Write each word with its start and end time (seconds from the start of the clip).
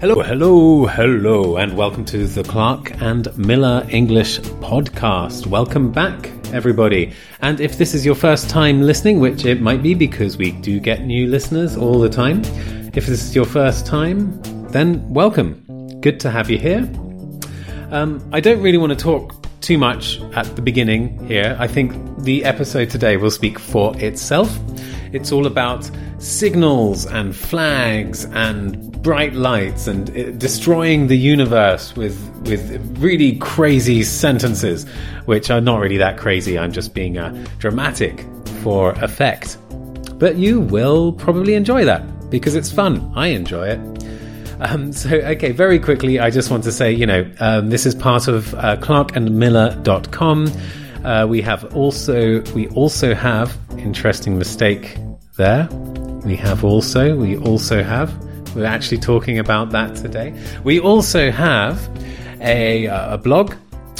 Hello, 0.00 0.22
hello, 0.22 0.86
hello, 0.86 1.56
and 1.56 1.76
welcome 1.76 2.04
to 2.04 2.28
the 2.28 2.44
Clark 2.44 3.02
and 3.02 3.36
Miller 3.36 3.84
English 3.90 4.38
podcast. 4.38 5.48
Welcome 5.48 5.90
back, 5.90 6.30
everybody. 6.52 7.12
And 7.40 7.60
if 7.60 7.78
this 7.78 7.94
is 7.94 8.06
your 8.06 8.14
first 8.14 8.48
time 8.48 8.80
listening, 8.80 9.18
which 9.18 9.44
it 9.44 9.60
might 9.60 9.82
be 9.82 9.94
because 9.94 10.36
we 10.36 10.52
do 10.52 10.78
get 10.78 11.02
new 11.02 11.26
listeners 11.26 11.76
all 11.76 11.98
the 11.98 12.08
time, 12.08 12.42
if 12.94 13.06
this 13.06 13.24
is 13.24 13.34
your 13.34 13.44
first 13.44 13.86
time, 13.86 14.40
then 14.70 15.02
welcome. 15.12 15.64
Good 16.00 16.20
to 16.20 16.30
have 16.30 16.48
you 16.48 16.58
here. 16.58 16.88
Um, 17.90 18.24
I 18.32 18.38
don't 18.38 18.62
really 18.62 18.78
want 18.78 18.90
to 18.90 18.96
talk 18.96 19.34
too 19.60 19.78
much 19.78 20.20
at 20.36 20.46
the 20.54 20.62
beginning 20.62 21.26
here. 21.26 21.56
I 21.58 21.66
think 21.66 22.22
the 22.22 22.44
episode 22.44 22.88
today 22.88 23.16
will 23.16 23.32
speak 23.32 23.58
for 23.58 23.96
itself. 23.96 24.56
It's 25.12 25.32
all 25.32 25.48
about 25.48 25.90
signals 26.18 27.06
and 27.06 27.34
flags 27.34 28.24
and 28.26 29.02
bright 29.02 29.34
lights 29.34 29.86
and 29.86 30.10
uh, 30.10 30.30
destroying 30.32 31.06
the 31.06 31.16
universe 31.16 31.94
with 31.96 32.18
with 32.42 32.98
really 32.98 33.36
crazy 33.36 34.02
sentences, 34.02 34.86
which 35.26 35.50
are 35.50 35.60
not 35.60 35.80
really 35.80 35.98
that 35.98 36.18
crazy. 36.18 36.58
I'm 36.58 36.72
just 36.72 36.94
being 36.94 37.18
uh, 37.18 37.46
dramatic 37.58 38.24
for 38.62 38.92
effect. 39.02 39.58
But 40.18 40.36
you 40.36 40.60
will 40.60 41.12
probably 41.12 41.54
enjoy 41.54 41.84
that 41.84 42.30
because 42.30 42.54
it's 42.54 42.70
fun. 42.72 43.12
I 43.14 43.28
enjoy 43.28 43.68
it. 43.68 43.78
Um, 44.60 44.92
so, 45.02 45.10
okay, 45.10 45.52
very 45.52 45.78
quickly, 45.78 46.18
I 46.18 46.30
just 46.30 46.50
want 46.50 46.64
to 46.64 46.72
say, 46.72 46.92
you 46.92 47.06
know, 47.06 47.30
um, 47.40 47.70
this 47.70 47.86
is 47.86 47.94
part 47.94 48.28
of 48.28 48.54
uh, 48.54 48.76
clarkandmiller.com. 48.76 50.52
Uh, 51.04 51.26
we 51.26 51.40
have 51.42 51.76
also, 51.76 52.42
we 52.54 52.66
also 52.68 53.14
have, 53.14 53.56
interesting 53.78 54.36
mistake 54.36 54.96
there. 55.36 55.68
We 56.24 56.36
have 56.36 56.64
also, 56.64 57.16
we 57.16 57.36
also 57.38 57.82
have, 57.82 58.12
we're 58.54 58.64
actually 58.64 58.98
talking 58.98 59.38
about 59.38 59.70
that 59.70 59.96
today. 59.96 60.38
We 60.64 60.80
also 60.80 61.30
have 61.30 61.88
a, 62.40 62.86
uh, 62.86 63.14
a 63.14 63.18
blog 63.18 63.54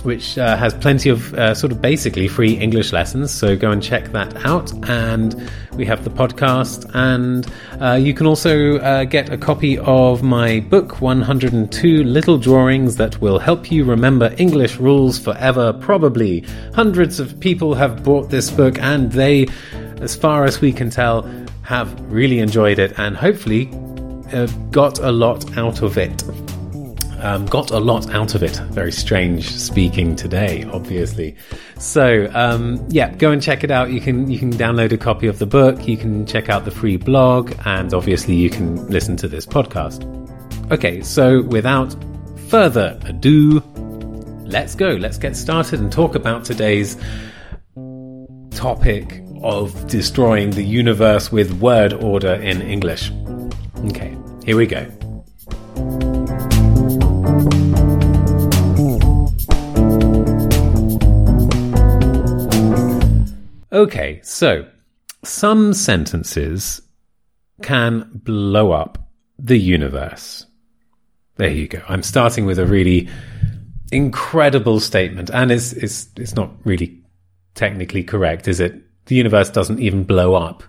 which 0.05 0.39
uh, 0.39 0.57
has 0.57 0.75
plenty 0.75 1.09
of 1.09 1.35
uh, 1.35 1.55
sort 1.55 1.73
of 1.73 1.81
basically 1.81 2.29
free 2.29 2.55
English 2.55 2.93
lessons. 2.93 3.31
So 3.31 3.57
go 3.57 3.71
and 3.71 3.83
check 3.83 4.13
that 4.13 4.35
out. 4.45 4.73
And 4.89 5.51
we 5.75 5.85
have 5.87 6.05
the 6.05 6.11
podcast, 6.11 6.91
and 6.95 7.47
uh, 7.81 7.95
you 7.95 8.15
can 8.15 8.27
also 8.27 8.79
uh, 8.79 9.05
get 9.05 9.31
a 9.31 9.39
copy 9.39 9.79
of 9.79 10.23
my 10.23 10.61
book, 10.61 11.01
102 11.01 12.05
Little 12.05 12.39
Drawings 12.39 12.97
That 12.97 13.21
Will 13.21 13.39
Help 13.39 13.71
You 13.71 13.85
Remember 13.85 14.35
English 14.39 14.77
Rules 14.77 15.19
Forever. 15.19 15.73
Probably 15.73 16.41
hundreds 16.75 17.21
of 17.21 17.39
people 17.41 17.75
have 17.75 18.03
bought 18.03 18.31
this 18.31 18.51
book, 18.51 18.79
and 18.81 19.13
they, 19.13 19.47
as 20.01 20.17
far 20.17 20.45
as 20.45 20.61
we 20.61 20.73
can 20.73 20.91
tell, 20.91 21.29
have 21.69 22.01
really 22.11 22.39
enjoyed 22.39 22.79
it 22.79 22.99
and 22.99 23.15
hopefully 23.15 23.69
uh, 24.33 24.47
got 24.71 24.99
a 25.01 25.13
lot 25.13 25.59
out 25.59 25.83
of 25.83 25.99
it. 25.99 26.25
Um, 27.21 27.45
got 27.45 27.73
a 27.73 27.79
lot 27.79 28.09
out 28.09 28.35
of 28.35 28.43
it. 28.43 28.57
Very 28.71 28.91
strange 28.91 29.51
speaking 29.51 30.17
today, 30.17 30.65
obviously. 30.73 31.37
So 31.79 32.31
um, 32.33 32.83
yeah, 32.89 33.15
go 33.17 33.33
and 33.33 33.43
check 33.43 33.65
it 33.65 33.71
out. 33.71 33.91
You 33.91 34.01
can 34.01 34.31
you 34.31 34.39
can 34.39 34.51
download 34.51 34.93
a 34.93 34.97
copy 34.97 35.27
of 35.27 35.39
the 35.39 35.45
book. 35.45 35.87
You 35.87 35.99
can 35.99 36.25
check 36.25 36.49
out 36.49 36.65
the 36.65 36.71
free 36.71 36.97
blog, 36.97 37.53
and 37.67 37.93
obviously 37.93 38.35
you 38.35 38.49
can 38.49 38.87
listen 38.87 39.15
to 39.19 39.29
this 39.29 39.45
podcast. 39.45 40.07
Okay, 40.73 41.03
so 41.03 41.43
without 41.43 41.95
further 42.49 42.99
ado, 43.05 43.61
let's 44.47 44.75
go. 44.75 44.89
Let's 44.89 45.19
get 45.19 45.37
started 45.37 45.81
and 45.81 45.93
talk 45.93 46.15
about 46.15 46.47
today's 46.47 46.97
topic 48.53 49.23
of 49.43 49.87
destroying 49.87 50.51
the 50.51 50.63
universe 50.63 51.31
with 51.31 51.53
word 51.61 51.93
order 51.93 52.35
in 52.35 52.63
English. 52.63 53.11
Okay, 53.87 54.17
here 54.45 54.57
we 54.57 54.67
go. 54.67 54.87
Okay, 63.71 64.21
so 64.23 64.67
some 65.25 65.75
sentences 65.75 66.81
can 67.63 68.11
blow 68.13 68.73
up 68.73 68.99
the 69.39 69.59
universe. 69.59 70.47
There 71.37 71.51
you 71.51 71.69
go. 71.69 71.83
I'm 71.89 72.03
starting 72.03 72.45
with 72.47 72.59
a 72.59 72.67
really 72.67 73.09
incredible 73.93 74.81
statement, 74.81 75.31
and 75.31 75.53
it's 75.53 75.73
it's 75.73 76.09
it's 76.17 76.35
not 76.35 76.51
really 76.65 77.05
technically 77.55 78.03
correct, 78.03 78.49
is 78.49 78.59
it? 78.59 78.88
The 79.09 79.17
universe 79.17 79.51
doesn't 79.51 79.81
even 79.81 80.05
blow 80.05 80.35
up. 80.35 80.63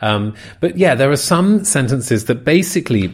Um, 0.00 0.34
but 0.60 0.78
yeah, 0.78 0.94
there 0.94 1.10
are 1.10 1.16
some 1.16 1.64
sentences 1.64 2.26
that 2.26 2.44
basically 2.44 3.12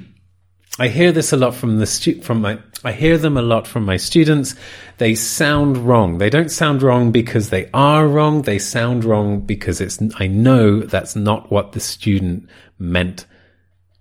I 0.79 0.89
hear 0.89 1.13
this 1.13 1.33
a 1.33 1.37
lot 1.37 1.55
from 1.55 1.79
the 1.79 1.87
stu- 1.87 2.23
from 2.23 2.41
my 2.41 2.59
I 2.85 2.93
hear 2.93 3.17
them 3.17 3.37
a 3.37 3.43
lot 3.43 3.67
from 3.67 3.85
my 3.85 3.97
students. 3.97 4.55
They 4.99 5.15
sound 5.15 5.77
wrong. 5.77 6.19
They 6.19 6.31
don't 6.31 6.51
sound 6.51 6.83
wrong 6.83 7.13
because 7.13 7.51
they 7.51 7.71
are 7.73 8.09
wrong. 8.09 8.43
They 8.43 8.59
sound 8.59 9.05
wrong 9.05 9.41
because 9.41 9.81
it's 9.81 9.99
I 10.17 10.27
know 10.27 10.81
that's 10.81 11.15
not 11.15 11.51
what 11.51 11.73
the 11.73 11.81
student 11.81 12.49
meant 12.79 13.27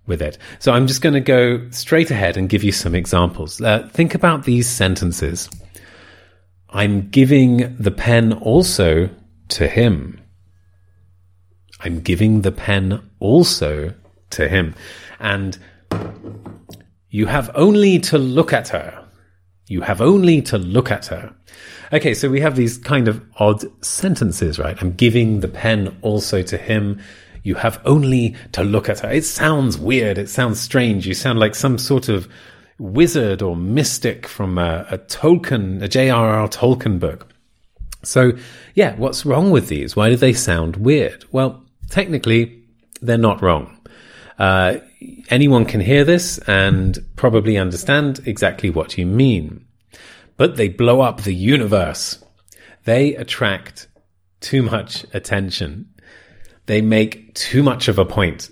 with 0.06 0.22
it. 0.22 0.38
So 0.58 0.72
I'm 0.72 0.86
just 0.86 1.02
going 1.02 1.14
to 1.14 1.20
go 1.20 1.70
straight 1.70 2.10
ahead 2.10 2.36
and 2.36 2.48
give 2.48 2.64
you 2.64 2.72
some 2.72 2.94
examples. 2.94 3.60
Uh, 3.60 3.88
think 3.92 4.14
about 4.14 4.44
these 4.44 4.68
sentences. 4.68 5.48
I'm 6.70 7.10
giving 7.10 7.76
the 7.76 7.90
pen 7.90 8.32
also 8.32 9.10
to 9.48 9.68
him. 9.68 10.21
I'm 11.84 12.00
giving 12.00 12.42
the 12.42 12.52
pen 12.52 13.02
also 13.18 13.94
to 14.30 14.48
him. 14.48 14.74
And 15.20 15.58
you 17.10 17.26
have 17.26 17.50
only 17.54 17.98
to 18.00 18.18
look 18.18 18.52
at 18.52 18.68
her. 18.68 19.06
You 19.66 19.82
have 19.82 20.00
only 20.00 20.42
to 20.42 20.58
look 20.58 20.90
at 20.90 21.06
her. 21.06 21.34
Okay, 21.92 22.14
so 22.14 22.30
we 22.30 22.40
have 22.40 22.56
these 22.56 22.78
kind 22.78 23.08
of 23.08 23.22
odd 23.38 23.64
sentences, 23.84 24.58
right? 24.58 24.76
I'm 24.80 24.92
giving 24.92 25.40
the 25.40 25.48
pen 25.48 25.96
also 26.02 26.42
to 26.42 26.56
him. 26.56 27.00
You 27.42 27.56
have 27.56 27.80
only 27.84 28.36
to 28.52 28.62
look 28.62 28.88
at 28.88 29.00
her. 29.00 29.10
It 29.10 29.24
sounds 29.24 29.76
weird. 29.76 30.18
It 30.18 30.28
sounds 30.28 30.60
strange. 30.60 31.06
You 31.06 31.14
sound 31.14 31.38
like 31.38 31.54
some 31.54 31.78
sort 31.78 32.08
of 32.08 32.28
wizard 32.78 33.42
or 33.42 33.56
mystic 33.56 34.26
from 34.26 34.58
a, 34.58 34.86
a 34.90 34.98
Tolkien, 34.98 35.82
a 35.82 35.88
J.R.R. 35.88 36.48
Tolkien 36.48 36.98
book. 36.98 37.28
So, 38.02 38.32
yeah, 38.74 38.96
what's 38.96 39.24
wrong 39.24 39.50
with 39.50 39.68
these? 39.68 39.94
Why 39.94 40.08
do 40.08 40.16
they 40.16 40.32
sound 40.32 40.76
weird? 40.76 41.24
Well, 41.30 41.62
technically, 41.92 42.64
they're 43.02 43.18
not 43.18 43.42
wrong. 43.42 43.78
Uh, 44.38 44.78
anyone 45.28 45.66
can 45.66 45.80
hear 45.80 46.04
this 46.04 46.38
and 46.48 46.98
probably 47.16 47.58
understand 47.58 48.20
exactly 48.24 48.70
what 48.70 48.96
you 48.96 49.06
mean. 49.06 49.66
But 50.38 50.56
they 50.56 50.68
blow 50.68 51.02
up 51.02 51.20
the 51.20 51.34
universe. 51.34 52.24
They 52.84 53.14
attract 53.14 53.88
too 54.40 54.62
much 54.62 55.04
attention. 55.12 55.90
They 56.66 56.80
make 56.80 57.34
too 57.34 57.62
much 57.62 57.88
of 57.88 57.98
a 57.98 58.06
point. 58.06 58.50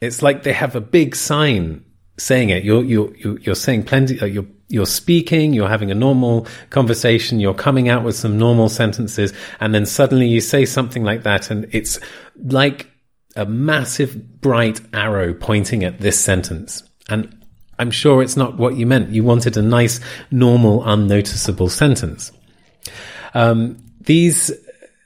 It's 0.00 0.20
like 0.20 0.42
they 0.42 0.52
have 0.52 0.76
a 0.76 0.80
big 0.80 1.16
sign 1.16 1.84
saying 2.18 2.50
it. 2.50 2.62
You're, 2.62 2.84
you're, 2.84 3.38
you're 3.38 3.54
saying 3.54 3.84
plenty, 3.84 4.20
uh, 4.20 4.26
you're, 4.26 4.46
you're 4.72 4.86
speaking, 4.86 5.52
you're 5.52 5.68
having 5.68 5.90
a 5.90 5.94
normal 5.94 6.46
conversation, 6.70 7.40
you're 7.40 7.54
coming 7.54 7.88
out 7.88 8.04
with 8.04 8.16
some 8.16 8.38
normal 8.38 8.68
sentences, 8.68 9.32
and 9.60 9.74
then 9.74 9.84
suddenly 9.84 10.26
you 10.26 10.40
say 10.40 10.64
something 10.64 11.04
like 11.04 11.24
that, 11.24 11.50
and 11.50 11.66
it's 11.72 12.00
like 12.36 12.90
a 13.36 13.44
massive 13.44 14.40
bright 14.40 14.80
arrow 14.92 15.34
pointing 15.34 15.84
at 15.84 16.00
this 16.00 16.18
sentence. 16.18 16.82
And 17.08 17.44
I'm 17.78 17.90
sure 17.90 18.22
it's 18.22 18.36
not 18.36 18.56
what 18.56 18.76
you 18.76 18.86
meant. 18.86 19.10
You 19.10 19.24
wanted 19.24 19.56
a 19.56 19.62
nice, 19.62 20.00
normal, 20.30 20.88
unnoticeable 20.88 21.68
sentence. 21.68 22.32
Um, 23.34 23.76
these 24.00 24.50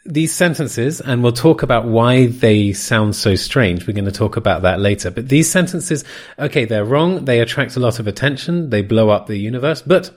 these 0.08 0.32
sentences, 0.32 1.00
and 1.00 1.22
we'll 1.22 1.32
talk 1.32 1.62
about 1.62 1.86
why 1.86 2.26
they 2.26 2.72
sound 2.72 3.14
so 3.16 3.34
strange. 3.34 3.86
We're 3.86 3.94
going 3.94 4.04
to 4.04 4.12
talk 4.12 4.36
about 4.36 4.62
that 4.62 4.80
later. 4.80 5.10
But 5.10 5.28
these 5.28 5.50
sentences, 5.50 6.04
okay, 6.38 6.64
they're 6.64 6.84
wrong. 6.84 7.24
They 7.24 7.40
attract 7.40 7.76
a 7.76 7.80
lot 7.80 7.98
of 7.98 8.06
attention. 8.06 8.70
They 8.70 8.82
blow 8.82 9.10
up 9.10 9.26
the 9.26 9.36
universe, 9.36 9.82
but 9.82 10.10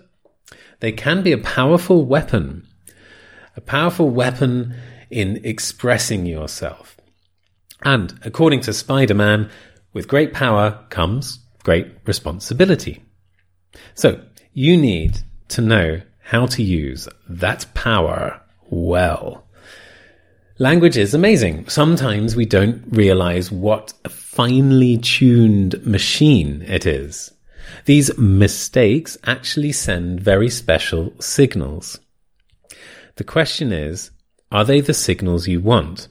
they 0.80 0.92
can 0.92 1.24
be 1.24 1.32
a 1.32 1.38
powerful 1.38 2.06
weapon, 2.06 2.68
a 3.56 3.62
powerful 3.62 4.10
weapon 4.10 4.76
in 5.10 5.42
expressing 5.44 6.26
yourself. 6.26 6.98
And 7.84 8.20
according 8.24 8.62
to 8.62 8.74
Spider 8.74 9.16
Man, 9.16 9.50
with 9.94 10.08
great 10.08 10.34
power 10.34 10.86
comes 10.90 11.40
great 11.64 11.92
responsibility. 12.06 13.04
So 13.94 14.22
you 14.54 14.78
need 14.78 15.20
to 15.50 15.62
know 15.62 16.02
how 16.20 16.46
to 16.46 16.64
use 16.64 17.08
that 17.28 17.66
power 17.74 18.42
well. 18.70 19.49
Language 20.62 20.98
is 20.98 21.14
amazing. 21.14 21.70
Sometimes 21.70 22.36
we 22.36 22.46
don't 22.46 22.84
realize 22.90 23.50
what 23.50 23.94
a 24.04 24.10
finely 24.10 24.98
tuned 24.98 25.86
machine 25.86 26.64
it 26.64 26.86
is. 26.86 27.32
These 27.86 28.18
mistakes 28.18 29.18
actually 29.24 29.72
send 29.72 30.20
very 30.20 30.50
special 30.50 31.14
signals. 31.22 32.02
The 33.16 33.24
question 33.24 33.72
is, 33.72 34.12
are 34.52 34.66
they 34.66 34.82
the 34.82 34.94
signals 34.94 35.48
you 35.48 35.62
want? 35.62 36.10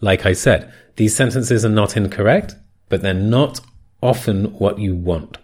Like 0.00 0.26
I 0.26 0.32
said, 0.32 0.72
these 0.94 1.16
sentences 1.16 1.64
are 1.64 1.68
not 1.70 1.96
incorrect, 1.96 2.54
but 2.88 3.02
they're 3.02 3.14
not 3.14 3.60
often 4.00 4.44
what 4.60 4.78
you 4.78 4.94
want. 4.94 5.38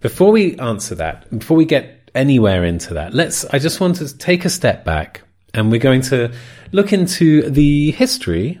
before 0.00 0.32
we 0.32 0.58
answer 0.58 0.96
that, 0.96 1.30
before 1.30 1.56
we 1.56 1.64
get 1.64 2.10
anywhere 2.12 2.64
into 2.64 2.94
that, 2.94 3.14
let's, 3.14 3.44
I 3.44 3.60
just 3.60 3.78
want 3.78 3.96
to 3.96 4.18
take 4.18 4.44
a 4.44 4.50
step 4.50 4.84
back 4.84 5.22
and 5.56 5.70
we're 5.70 5.80
going 5.80 6.02
to 6.02 6.32
look 6.72 6.92
into 6.92 7.48
the 7.48 7.90
history 7.92 8.60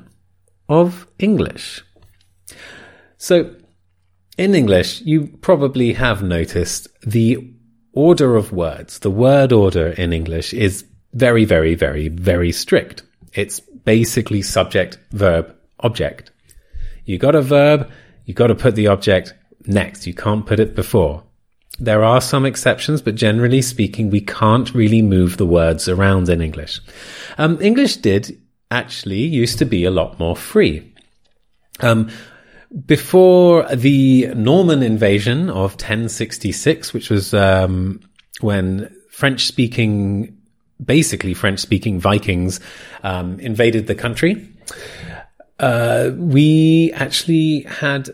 of 0.68 1.06
English. 1.18 1.84
So, 3.18 3.54
in 4.36 4.54
English, 4.54 5.00
you 5.02 5.28
probably 5.40 5.92
have 5.92 6.22
noticed 6.22 6.88
the 7.06 7.52
order 7.92 8.36
of 8.36 8.52
words, 8.52 8.98
the 8.98 9.10
word 9.10 9.52
order 9.52 9.88
in 9.88 10.12
English 10.12 10.52
is 10.52 10.84
very, 11.14 11.44
very, 11.44 11.74
very, 11.74 12.08
very 12.08 12.52
strict. 12.52 13.02
It's 13.32 13.60
basically 13.60 14.42
subject, 14.42 14.98
verb, 15.12 15.54
object. 15.80 16.30
You 17.06 17.18
got 17.18 17.34
a 17.34 17.40
verb, 17.40 17.90
you 18.26 18.34
got 18.34 18.48
to 18.48 18.54
put 18.54 18.74
the 18.74 18.88
object 18.88 19.32
next. 19.66 20.06
You 20.06 20.12
can't 20.12 20.44
put 20.44 20.60
it 20.60 20.74
before. 20.74 21.22
There 21.78 22.02
are 22.04 22.20
some 22.20 22.46
exceptions, 22.46 23.02
but 23.02 23.14
generally 23.14 23.60
speaking, 23.60 24.10
we 24.10 24.20
can't 24.20 24.74
really 24.74 25.02
move 25.02 25.36
the 25.36 25.46
words 25.46 25.88
around 25.88 26.28
in 26.28 26.40
English. 26.40 26.80
Um, 27.36 27.60
English 27.60 27.96
did 27.96 28.40
actually 28.70 29.20
used 29.20 29.58
to 29.58 29.64
be 29.64 29.84
a 29.84 29.90
lot 29.90 30.18
more 30.18 30.36
free. 30.36 30.92
Um, 31.80 32.10
before 32.86 33.66
the 33.74 34.28
Norman 34.34 34.82
invasion 34.82 35.50
of 35.50 35.72
1066, 35.72 36.92
which 36.92 37.10
was 37.10 37.32
um, 37.34 38.00
when 38.40 38.94
French 39.10 39.46
speaking, 39.46 40.36
basically 40.84 41.34
French 41.34 41.60
speaking 41.60 42.00
Vikings 42.00 42.60
um, 43.02 43.38
invaded 43.40 43.86
the 43.86 43.94
country, 43.94 44.48
uh, 45.58 46.10
we 46.16 46.92
actually 46.94 47.60
had 47.62 48.10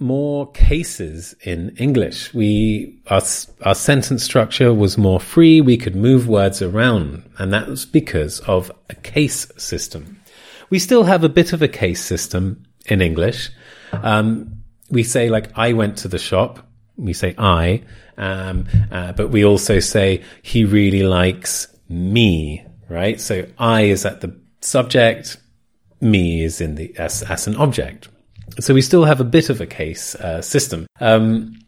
more 0.00 0.50
cases 0.52 1.34
in 1.42 1.76
English. 1.76 2.32
We 2.32 3.00
our 3.08 3.22
our 3.62 3.74
sentence 3.74 4.24
structure 4.24 4.72
was 4.72 4.96
more 4.96 5.20
free. 5.20 5.60
We 5.60 5.76
could 5.76 5.94
move 5.94 6.28
words 6.28 6.62
around, 6.62 7.22
and 7.38 7.52
that 7.52 7.68
was 7.68 7.84
because 7.84 8.40
of 8.40 8.72
a 8.88 8.94
case 8.94 9.46
system. 9.56 10.20
We 10.70 10.78
still 10.78 11.04
have 11.04 11.24
a 11.24 11.28
bit 11.28 11.52
of 11.52 11.62
a 11.62 11.68
case 11.68 12.02
system 12.02 12.64
in 12.86 13.00
English. 13.00 13.50
Um, 13.92 14.62
we 14.90 15.02
say 15.02 15.28
like 15.28 15.50
I 15.56 15.72
went 15.72 15.98
to 15.98 16.08
the 16.08 16.18
shop. 16.18 16.66
We 16.96 17.12
say 17.12 17.34
I, 17.38 17.82
um, 18.16 18.66
uh, 18.90 19.12
but 19.12 19.30
we 19.30 19.44
also 19.44 19.80
say 19.80 20.22
he 20.42 20.64
really 20.64 21.02
likes 21.02 21.68
me. 21.88 22.64
Right. 22.88 23.20
So 23.20 23.46
I 23.58 23.82
is 23.82 24.04
at 24.04 24.20
the 24.20 24.36
subject. 24.60 25.36
Me 26.00 26.42
is 26.42 26.62
in 26.62 26.76
the 26.76 26.96
as 26.98 27.22
as 27.24 27.46
an 27.46 27.56
object. 27.56 28.08
So 28.58 28.74
we 28.74 28.82
still 28.82 29.04
have 29.04 29.20
a 29.20 29.24
bit 29.24 29.48
of 29.48 29.60
a 29.60 29.66
case 29.66 30.14
uh, 30.16 30.42
system. 30.42 30.86
Um, 31.00 31.60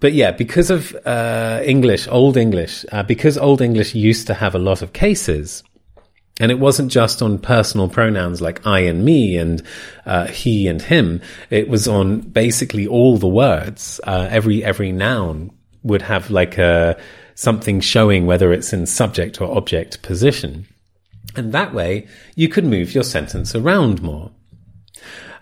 but 0.00 0.12
yeah, 0.12 0.30
because 0.30 0.70
of 0.70 0.94
uh, 1.04 1.60
English, 1.64 2.06
Old 2.08 2.36
English, 2.36 2.84
uh, 2.92 3.02
because 3.02 3.36
Old 3.36 3.60
English 3.60 3.94
used 3.94 4.26
to 4.28 4.34
have 4.34 4.54
a 4.54 4.58
lot 4.58 4.82
of 4.82 4.92
cases, 4.92 5.64
and 6.40 6.52
it 6.52 6.60
wasn't 6.60 6.92
just 6.92 7.20
on 7.20 7.38
personal 7.38 7.88
pronouns 7.88 8.40
like 8.40 8.64
I 8.64 8.80
and 8.80 9.04
me 9.04 9.36
and 9.36 9.62
uh, 10.06 10.26
he 10.28 10.68
and 10.68 10.80
him. 10.80 11.20
It 11.50 11.68
was 11.68 11.88
on 11.88 12.20
basically 12.20 12.86
all 12.86 13.18
the 13.18 13.28
words. 13.28 14.00
Uh, 14.04 14.28
every 14.30 14.62
every 14.62 14.92
noun 14.92 15.50
would 15.82 16.02
have 16.02 16.30
like 16.30 16.58
a 16.58 16.96
something 17.34 17.80
showing 17.80 18.26
whether 18.26 18.52
it's 18.52 18.72
in 18.72 18.86
subject 18.86 19.40
or 19.40 19.56
object 19.56 20.02
position, 20.02 20.68
and 21.34 21.52
that 21.52 21.74
way 21.74 22.06
you 22.36 22.48
could 22.48 22.64
move 22.64 22.94
your 22.94 23.04
sentence 23.04 23.56
around 23.56 24.00
more. 24.00 24.30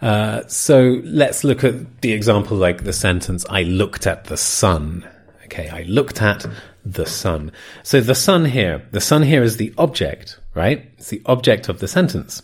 Uh, 0.03 0.47
so 0.47 1.01
let's 1.05 1.45
look 1.45 1.65
at 1.65 2.03
the 2.03 2.13
example 2.13 2.57
like 2.57 2.85
the 2.85 2.93
sentence, 2.93 3.45
I 3.49 3.63
looked 3.63 4.07
at 4.07 4.25
the 4.25 4.37
sun. 4.37 5.09
Okay, 5.45 5.69
I 5.69 5.83
looked 5.83 6.21
at 6.23 6.47
the 6.85 7.07
sun. 7.07 7.53
So 7.83 8.01
the 8.01 8.15
sun 8.15 8.45
here, 8.45 8.87
the 8.93 9.01
sun 9.01 9.23
here 9.23 9.43
is 9.43 9.57
the 9.57 9.73
object, 9.79 10.39
right? 10.55 10.91
It's 10.99 11.09
the 11.09 11.23
object 11.27 11.69
of 11.69 11.79
the 11.79 11.89
sentence. 11.89 12.43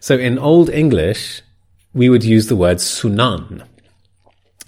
So 0.00 0.18
in 0.18 0.38
Old 0.38 0.68
English, 0.70 1.42
we 1.94 2.08
would 2.08 2.24
use 2.24 2.48
the 2.48 2.56
word 2.56 2.78
sunan. 2.78 3.66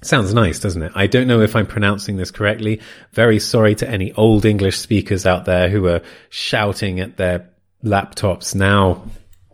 Sounds 0.03 0.35
nice, 0.35 0.61
doesn't 0.61 0.83
it? 0.83 0.93
I 0.95 1.07
don't 1.07 1.27
know 1.27 1.41
if 1.41 1.57
I'm 1.57 1.67
pronouncing 1.67 2.17
this 2.17 2.31
correctly. 2.31 2.81
Very 3.13 3.41
sorry 3.41 3.75
to 3.77 3.89
any 3.89 4.13
Old 4.13 4.45
English 4.45 4.79
speakers 4.79 5.25
out 5.25 5.47
there 5.47 5.71
who 5.71 5.87
are 5.89 6.03
shouting 6.29 7.01
at 7.01 7.17
their 7.17 7.49
laptops 7.83 8.55
now 8.55 9.03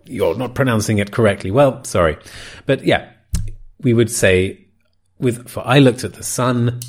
you're 0.06 0.36
not 0.36 0.54
pronouncing 0.54 0.98
it 0.98 1.12
correctly. 1.12 1.50
Well, 1.50 1.84
sorry. 1.84 2.16
But 2.66 2.84
yeah, 2.84 3.10
we 3.80 3.94
would 3.94 4.10
say 4.10 4.66
with, 5.18 5.48
for 5.48 5.66
I 5.66 5.78
looked 5.78 6.04
at 6.04 6.14
the 6.14 6.22
sun, 6.22 6.80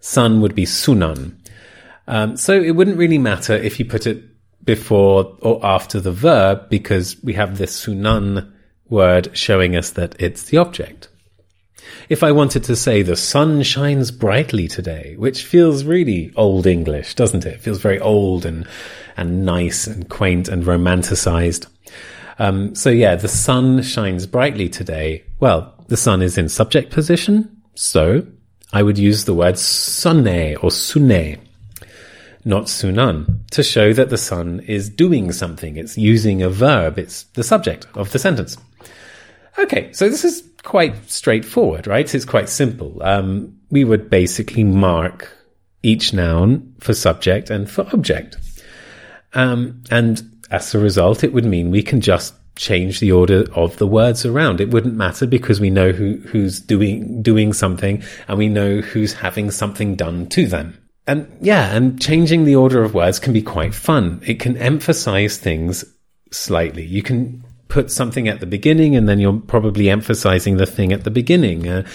sun 0.00 0.40
would 0.40 0.54
be 0.54 0.64
sunan. 0.64 1.36
Um, 2.06 2.36
so 2.36 2.60
it 2.60 2.74
wouldn't 2.74 2.96
really 2.96 3.18
matter 3.18 3.52
if 3.52 3.78
you 3.78 3.84
put 3.84 4.06
it 4.06 4.24
before 4.64 5.36
or 5.40 5.64
after 5.64 6.00
the 6.00 6.12
verb 6.12 6.68
because 6.68 7.16
we 7.22 7.34
have 7.34 7.58
this 7.58 7.84
sunan 7.84 8.52
word 8.88 9.36
showing 9.36 9.76
us 9.76 9.90
that 9.90 10.16
it's 10.18 10.44
the 10.44 10.56
object. 10.56 11.08
If 12.08 12.22
I 12.22 12.32
wanted 12.32 12.64
to 12.64 12.76
say 12.76 13.02
the 13.02 13.16
sun 13.16 13.62
shines 13.62 14.10
brightly 14.10 14.68
today, 14.68 15.14
which 15.18 15.44
feels 15.44 15.84
really 15.84 16.32
old 16.36 16.66
English, 16.66 17.14
doesn't 17.14 17.46
it? 17.46 17.54
It 17.54 17.60
feels 17.60 17.80
very 17.80 17.98
old 17.98 18.46
and, 18.46 18.66
and 19.16 19.44
nice 19.44 19.86
and 19.86 20.08
quaint 20.08 20.48
and 20.48 20.64
romanticized. 20.64 21.66
Um, 22.38 22.74
so 22.74 22.90
yeah, 22.90 23.16
the 23.16 23.28
sun 23.28 23.82
shines 23.82 24.26
brightly 24.26 24.68
today. 24.68 25.24
Well, 25.40 25.74
the 25.88 25.96
sun 25.96 26.22
is 26.22 26.38
in 26.38 26.48
subject 26.48 26.92
position. 26.92 27.62
So 27.74 28.26
I 28.72 28.82
would 28.82 28.98
use 28.98 29.24
the 29.24 29.34
word 29.34 29.58
sunne 29.58 30.56
or 30.56 30.70
sune, 30.70 31.38
not 32.44 32.64
sunan, 32.64 33.48
to 33.50 33.62
show 33.62 33.92
that 33.92 34.10
the 34.10 34.18
sun 34.18 34.60
is 34.60 34.88
doing 34.88 35.32
something. 35.32 35.76
It's 35.76 35.96
using 35.96 36.42
a 36.42 36.50
verb. 36.50 36.98
It's 36.98 37.24
the 37.34 37.44
subject 37.44 37.86
of 37.94 38.12
the 38.12 38.18
sentence. 38.18 38.56
Okay, 39.58 39.92
so 39.92 40.08
this 40.08 40.24
is 40.24 40.48
quite 40.62 41.10
straightforward, 41.10 41.86
right? 41.86 42.14
It's 42.14 42.24
quite 42.24 42.48
simple. 42.48 43.02
Um, 43.02 43.58
we 43.70 43.84
would 43.84 44.08
basically 44.10 44.64
mark 44.64 45.32
each 45.82 46.12
noun 46.12 46.74
for 46.80 46.94
subject 46.94 47.50
and 47.50 47.68
for 47.70 47.86
object. 47.92 48.36
Um, 49.34 49.82
and 49.90 50.22
as 50.50 50.74
a 50.74 50.78
result, 50.78 51.24
it 51.24 51.32
would 51.32 51.44
mean 51.44 51.70
we 51.70 51.82
can 51.82 52.00
just 52.00 52.34
change 52.56 53.00
the 53.00 53.12
order 53.12 53.44
of 53.54 53.76
the 53.78 53.86
words 53.86 54.26
around. 54.26 54.60
It 54.60 54.70
wouldn't 54.70 54.94
matter 54.94 55.26
because 55.26 55.60
we 55.60 55.70
know 55.70 55.92
who, 55.92 56.16
who's 56.26 56.60
doing, 56.60 57.22
doing 57.22 57.52
something 57.52 58.02
and 58.26 58.36
we 58.38 58.48
know 58.48 58.80
who's 58.80 59.12
having 59.14 59.50
something 59.50 59.94
done 59.94 60.28
to 60.30 60.46
them. 60.46 60.76
And 61.06 61.26
yeah, 61.40 61.74
and 61.74 62.00
changing 62.00 62.44
the 62.44 62.56
order 62.56 62.82
of 62.82 62.94
words 62.94 63.18
can 63.18 63.32
be 63.32 63.40
quite 63.40 63.74
fun. 63.74 64.20
It 64.26 64.40
can 64.40 64.56
emphasize 64.58 65.38
things 65.38 65.84
slightly. 66.30 66.84
You 66.84 67.02
can 67.02 67.44
put 67.68 67.90
something 67.90 68.28
at 68.28 68.40
the 68.40 68.46
beginning 68.46 68.96
and 68.96 69.08
then 69.08 69.18
you're 69.18 69.40
probably 69.40 69.88
emphasizing 69.88 70.56
the 70.56 70.66
thing 70.66 70.92
at 70.92 71.04
the 71.04 71.10
beginning. 71.10 71.68
Uh, 71.68 71.86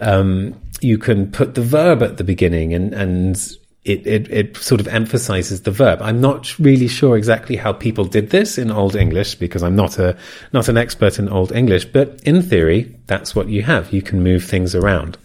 um, 0.00 0.58
you 0.80 0.98
can 0.98 1.30
put 1.30 1.54
the 1.54 1.62
verb 1.62 2.02
at 2.02 2.16
the 2.16 2.24
beginning 2.24 2.72
and, 2.74 2.94
and 2.94 3.56
it, 3.84 4.06
it, 4.06 4.30
it 4.30 4.56
sort 4.56 4.80
of 4.80 4.86
emphasizes 4.86 5.62
the 5.62 5.72
verb. 5.72 6.00
I'm 6.02 6.20
not 6.20 6.56
really 6.58 6.86
sure 6.86 7.16
exactly 7.16 7.56
how 7.56 7.72
people 7.72 8.04
did 8.04 8.30
this 8.30 8.56
in 8.56 8.70
Old 8.70 8.94
English 8.94 9.34
because 9.34 9.62
I'm 9.62 9.74
not 9.74 9.98
a, 9.98 10.16
not 10.52 10.68
an 10.68 10.76
expert 10.76 11.18
in 11.18 11.28
Old 11.28 11.50
English, 11.50 11.86
but 11.86 12.20
in 12.22 12.42
theory, 12.42 12.94
that's 13.06 13.34
what 13.34 13.48
you 13.48 13.62
have. 13.62 13.92
You 13.92 14.02
can 14.02 14.22
move 14.22 14.44
things 14.44 14.74
around. 14.74 15.18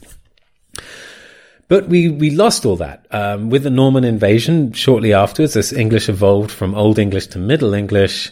But 1.68 1.88
we, 1.88 2.10
we 2.10 2.32
lost 2.32 2.66
all 2.66 2.78
that. 2.78 3.06
Um, 3.12 3.50
with 3.50 3.64
the 3.64 3.70
Norman 3.70 4.04
invasion, 4.04 4.72
shortly 4.72 5.14
afterwards, 5.14 5.56
as 5.56 5.74
English 5.74 6.10
evolved 6.10 6.50
from 6.50 6.74
Old 6.74 6.98
English 6.98 7.28
to 7.28 7.40
Middle 7.40 7.74
English, 7.74 8.32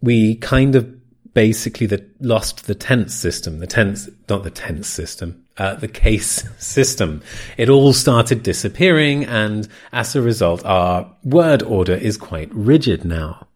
we 0.00 0.36
kind 0.36 0.74
of 0.74 0.99
basically 1.34 1.86
the, 1.86 2.04
lost 2.20 2.66
the 2.66 2.74
tense 2.74 3.14
system, 3.14 3.58
the 3.58 3.66
tense, 3.66 4.08
not 4.28 4.42
the 4.42 4.50
tense 4.50 4.88
system, 4.88 5.44
uh, 5.56 5.74
the 5.74 5.88
case 5.88 6.44
system. 6.58 7.22
It 7.56 7.68
all 7.68 7.92
started 7.92 8.42
disappearing, 8.42 9.24
and 9.24 9.68
as 9.92 10.16
a 10.16 10.22
result, 10.22 10.64
our 10.64 11.10
word 11.24 11.62
order 11.62 11.94
is 11.94 12.16
quite 12.16 12.52
rigid 12.54 13.04
now, 13.04 13.46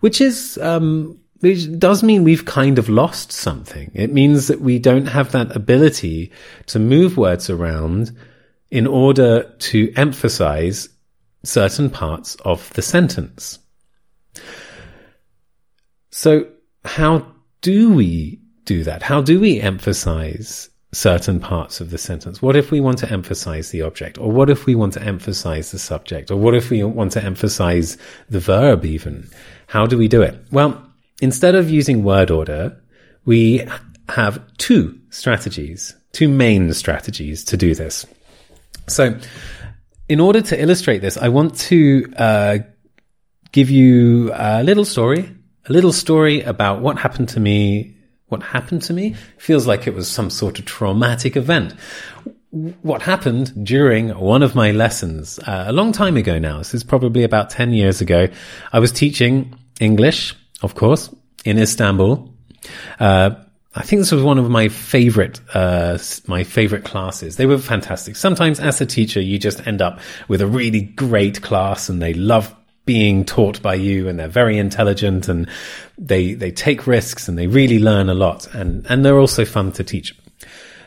which 0.00 0.20
is, 0.20 0.58
um, 0.58 1.18
which 1.40 1.78
does 1.78 2.02
mean 2.02 2.24
we've 2.24 2.44
kind 2.44 2.78
of 2.78 2.88
lost 2.88 3.32
something. 3.32 3.90
It 3.94 4.12
means 4.12 4.48
that 4.48 4.60
we 4.60 4.78
don't 4.78 5.06
have 5.06 5.32
that 5.32 5.54
ability 5.54 6.32
to 6.66 6.78
move 6.78 7.16
words 7.16 7.50
around 7.50 8.16
in 8.70 8.86
order 8.86 9.44
to 9.58 9.92
emphasize 9.96 10.88
certain 11.44 11.88
parts 11.88 12.34
of 12.44 12.72
the 12.72 12.82
sentence. 12.82 13.60
So 16.10 16.46
how 16.86 17.26
do 17.60 17.92
we 17.92 18.40
do 18.64 18.84
that? 18.84 19.02
How 19.02 19.20
do 19.20 19.40
we 19.40 19.60
emphasize 19.60 20.70
certain 20.92 21.40
parts 21.40 21.80
of 21.80 21.90
the 21.90 21.98
sentence? 21.98 22.40
What 22.40 22.56
if 22.56 22.70
we 22.70 22.80
want 22.80 22.98
to 22.98 23.10
emphasize 23.10 23.70
the 23.70 23.82
object? 23.82 24.18
Or 24.18 24.30
what 24.30 24.50
if 24.50 24.66
we 24.66 24.74
want 24.74 24.92
to 24.94 25.02
emphasize 25.02 25.72
the 25.72 25.78
subject? 25.78 26.30
Or 26.30 26.36
what 26.36 26.54
if 26.54 26.70
we 26.70 26.82
want 26.84 27.12
to 27.12 27.22
emphasize 27.22 27.98
the 28.30 28.40
verb 28.40 28.84
even? 28.84 29.28
How 29.66 29.86
do 29.86 29.98
we 29.98 30.08
do 30.08 30.22
it? 30.22 30.42
Well, 30.50 30.82
instead 31.20 31.54
of 31.54 31.70
using 31.70 32.02
word 32.02 32.30
order, 32.30 32.80
we 33.24 33.66
have 34.08 34.40
two 34.58 34.98
strategies, 35.10 35.94
two 36.12 36.28
main 36.28 36.72
strategies 36.72 37.44
to 37.44 37.56
do 37.56 37.74
this. 37.74 38.06
So, 38.88 39.18
in 40.08 40.20
order 40.20 40.40
to 40.40 40.60
illustrate 40.60 40.98
this, 40.98 41.16
I 41.16 41.28
want 41.28 41.58
to 41.58 42.12
uh, 42.16 42.58
give 43.50 43.70
you 43.70 44.30
a 44.34 44.62
little 44.62 44.84
story, 44.84 45.35
a 45.68 45.72
little 45.72 45.92
story 45.92 46.42
about 46.42 46.80
what 46.80 46.98
happened 46.98 47.28
to 47.30 47.40
me. 47.40 47.96
What 48.28 48.42
happened 48.42 48.82
to 48.82 48.92
me 48.92 49.14
feels 49.38 49.66
like 49.66 49.86
it 49.86 49.94
was 49.94 50.10
some 50.10 50.30
sort 50.30 50.58
of 50.58 50.64
traumatic 50.64 51.36
event. 51.36 51.74
What 52.50 53.02
happened 53.02 53.64
during 53.64 54.10
one 54.10 54.42
of 54.42 54.54
my 54.54 54.70
lessons 54.70 55.38
uh, 55.40 55.64
a 55.68 55.72
long 55.72 55.92
time 55.92 56.16
ago 56.16 56.38
now? 56.38 56.58
This 56.58 56.74
is 56.74 56.82
probably 56.82 57.22
about 57.22 57.50
10 57.50 57.72
years 57.72 58.00
ago. 58.00 58.28
I 58.72 58.78
was 58.78 58.90
teaching 58.92 59.54
English, 59.80 60.34
of 60.62 60.74
course, 60.74 61.14
in 61.44 61.58
Istanbul. 61.58 62.32
Uh, 62.98 63.30
I 63.74 63.82
think 63.82 64.00
this 64.00 64.10
was 64.10 64.22
one 64.22 64.38
of 64.38 64.48
my 64.48 64.68
favorite, 64.68 65.38
uh, 65.54 65.98
my 66.26 66.44
favorite 66.44 66.84
classes. 66.84 67.36
They 67.36 67.44
were 67.44 67.58
fantastic. 67.58 68.16
Sometimes 68.16 68.58
as 68.58 68.80
a 68.80 68.86
teacher, 68.86 69.20
you 69.20 69.38
just 69.38 69.66
end 69.66 69.82
up 69.82 70.00
with 70.28 70.40
a 70.40 70.46
really 70.46 70.80
great 70.80 71.42
class 71.42 71.90
and 71.90 72.00
they 72.00 72.14
love 72.14 72.54
being 72.86 73.24
taught 73.24 73.60
by 73.60 73.74
you 73.74 74.08
and 74.08 74.18
they're 74.18 74.28
very 74.28 74.56
intelligent 74.56 75.28
and 75.28 75.48
they, 75.98 76.34
they 76.34 76.50
take 76.50 76.86
risks 76.86 77.28
and 77.28 77.36
they 77.36 77.46
really 77.46 77.78
learn 77.78 78.08
a 78.08 78.14
lot 78.14 78.46
and, 78.54 78.86
and 78.88 79.04
they're 79.04 79.18
also 79.18 79.44
fun 79.44 79.72
to 79.72 79.84
teach. 79.84 80.16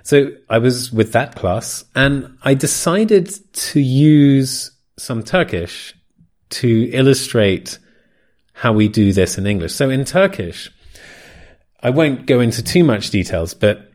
So 0.04 0.32
I 0.50 0.58
was 0.58 0.92
with 0.92 1.12
that 1.12 1.36
class 1.36 1.84
and 1.94 2.38
I 2.42 2.54
decided 2.56 3.30
to 3.54 3.80
use 3.80 4.72
some 4.98 5.24
Turkish 5.24 5.94
to 6.50 6.90
illustrate 6.92 7.78
how 8.54 8.74
we 8.74 8.88
do 8.88 9.14
this 9.14 9.38
in 9.38 9.46
English. 9.46 9.74
So 9.74 9.90
in 9.90 10.04
Turkish, 10.06 10.72
I 11.82 11.92
won't 11.92 12.26
go 12.26 12.40
into 12.40 12.64
too 12.64 12.84
much 12.84 13.10
details, 13.10 13.54
but 13.54 13.92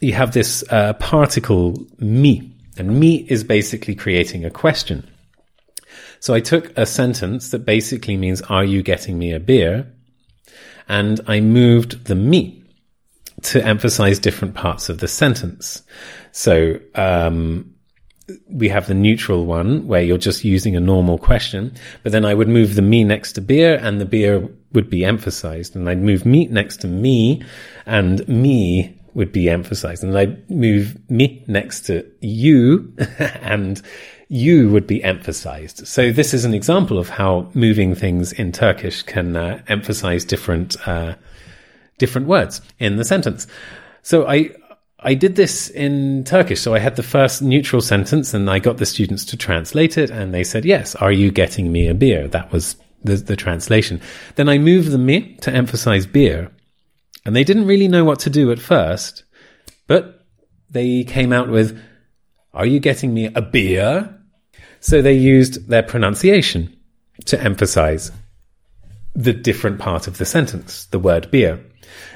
you 0.00 0.12
have 0.14 0.32
this 0.32 0.64
uh, 0.70 0.94
particle 0.94 1.76
mi, 1.98 2.50
and 2.76 2.98
mi 2.98 3.26
is 3.28 3.44
basically 3.44 3.94
creating 3.94 4.44
a 4.44 4.50
question. 4.50 5.08
So 6.22 6.34
I 6.34 6.38
took 6.40 6.72
a 6.78 6.86
sentence 6.86 7.50
that 7.50 7.66
basically 7.66 8.16
means, 8.16 8.42
Are 8.42 8.62
you 8.62 8.84
getting 8.84 9.18
me 9.18 9.32
a 9.32 9.40
beer? 9.40 9.92
And 10.88 11.20
I 11.26 11.40
moved 11.40 12.04
the 12.04 12.14
me 12.14 12.62
to 13.42 13.66
emphasize 13.66 14.20
different 14.20 14.54
parts 14.54 14.88
of 14.88 14.98
the 14.98 15.08
sentence. 15.08 15.82
So, 16.30 16.78
um, 16.94 17.74
we 18.48 18.68
have 18.68 18.86
the 18.86 18.94
neutral 18.94 19.46
one 19.46 19.88
where 19.88 20.00
you're 20.00 20.16
just 20.16 20.44
using 20.44 20.76
a 20.76 20.80
normal 20.80 21.18
question, 21.18 21.74
but 22.04 22.12
then 22.12 22.24
I 22.24 22.34
would 22.34 22.48
move 22.48 22.76
the 22.76 22.82
me 22.82 23.02
next 23.02 23.32
to 23.32 23.40
beer 23.40 23.74
and 23.74 24.00
the 24.00 24.06
beer 24.06 24.48
would 24.74 24.88
be 24.88 25.04
emphasized. 25.04 25.74
And 25.74 25.90
I'd 25.90 26.02
move 26.02 26.24
meat 26.24 26.52
next 26.52 26.82
to 26.82 26.86
me 26.86 27.42
and 27.84 28.26
me 28.28 28.96
would 29.14 29.32
be 29.32 29.50
emphasized. 29.50 30.04
And 30.04 30.16
I'd 30.16 30.48
move 30.48 30.96
me 31.10 31.44
next 31.48 31.80
to 31.86 32.08
you 32.20 32.94
and 33.18 33.82
you 34.28 34.68
would 34.70 34.86
be 34.86 35.02
emphasized. 35.02 35.86
So 35.86 36.12
this 36.12 36.32
is 36.32 36.44
an 36.44 36.54
example 36.54 36.98
of 36.98 37.08
how 37.08 37.50
moving 37.54 37.94
things 37.94 38.32
in 38.32 38.52
Turkish 38.52 39.02
can 39.02 39.36
uh, 39.36 39.62
emphasize 39.68 40.24
different, 40.24 40.76
uh, 40.88 41.14
different 41.98 42.26
words 42.26 42.60
in 42.78 42.96
the 42.96 43.04
sentence. 43.04 43.46
So 44.02 44.26
I, 44.26 44.50
I 45.00 45.14
did 45.14 45.36
this 45.36 45.68
in 45.68 46.24
Turkish. 46.24 46.60
So 46.60 46.74
I 46.74 46.78
had 46.78 46.96
the 46.96 47.02
first 47.02 47.42
neutral 47.42 47.82
sentence 47.82 48.32
and 48.34 48.48
I 48.48 48.58
got 48.58 48.78
the 48.78 48.86
students 48.86 49.24
to 49.26 49.36
translate 49.36 49.98
it 49.98 50.10
and 50.10 50.32
they 50.32 50.44
said, 50.44 50.64
yes, 50.64 50.94
are 50.96 51.12
you 51.12 51.30
getting 51.30 51.70
me 51.70 51.88
a 51.88 51.94
beer? 51.94 52.28
That 52.28 52.52
was 52.52 52.76
the, 53.04 53.16
the 53.16 53.36
translation. 53.36 54.00
Then 54.36 54.48
I 54.48 54.58
moved 54.58 54.90
the 54.90 54.98
me 54.98 55.36
to 55.42 55.52
emphasize 55.52 56.06
beer. 56.06 56.50
And 57.24 57.36
they 57.36 57.44
didn't 57.44 57.66
really 57.66 57.88
know 57.88 58.04
what 58.04 58.18
to 58.20 58.30
do 58.30 58.50
at 58.50 58.58
first, 58.58 59.24
but 59.86 60.24
they 60.70 61.04
came 61.04 61.32
out 61.32 61.48
with, 61.48 61.80
Are 62.54 62.66
you 62.66 62.80
getting 62.80 63.14
me 63.14 63.26
a 63.34 63.42
beer? 63.42 64.18
So 64.80 65.00
they 65.00 65.14
used 65.14 65.68
their 65.68 65.82
pronunciation 65.82 66.76
to 67.26 67.40
emphasize 67.40 68.10
the 69.14 69.32
different 69.32 69.78
part 69.78 70.06
of 70.06 70.18
the 70.18 70.24
sentence, 70.24 70.86
the 70.86 70.98
word 70.98 71.30
beer. 71.30 71.64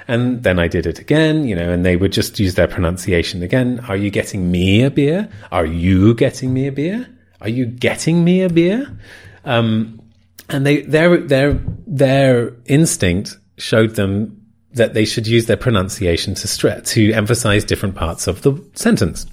And 0.09 0.43
then 0.43 0.59
I 0.59 0.69
did 0.69 0.87
it 0.87 0.99
again, 0.99 1.47
you 1.47 1.55
know, 1.55 1.71
and 1.71 1.85
they 1.85 1.97
would 1.97 2.13
just 2.13 2.39
use 2.39 2.55
their 2.55 2.69
pronunciation 2.69 3.43
again. 3.43 3.81
Are 3.89 3.97
you 3.97 4.11
getting 4.11 4.51
me 4.51 4.83
a 4.83 4.91
beer? 4.91 5.29
Are 5.53 5.67
you 5.67 6.15
getting 6.15 6.53
me 6.53 6.67
a 6.67 6.73
beer? 6.73 7.07
Are 7.41 7.49
you 7.49 7.67
getting 7.67 8.25
me 8.25 8.43
a 8.43 8.49
beer? 8.49 8.99
Um, 9.45 10.01
and 10.49 10.65
they 10.65 10.83
their 10.83 11.19
their 11.19 11.61
their 11.87 12.53
instinct 12.67 13.37
showed 13.59 13.97
them 13.97 14.43
that 14.73 14.95
they 14.95 15.05
should 15.05 15.27
use 15.27 15.47
their 15.47 15.57
pronunciation 15.57 16.35
to 16.35 16.49
stress 16.49 16.93
to 16.93 17.13
emphasize 17.13 17.65
different 17.65 17.95
parts 17.95 18.27
of 18.27 18.43
the 18.43 18.63
sentence. 18.75 19.27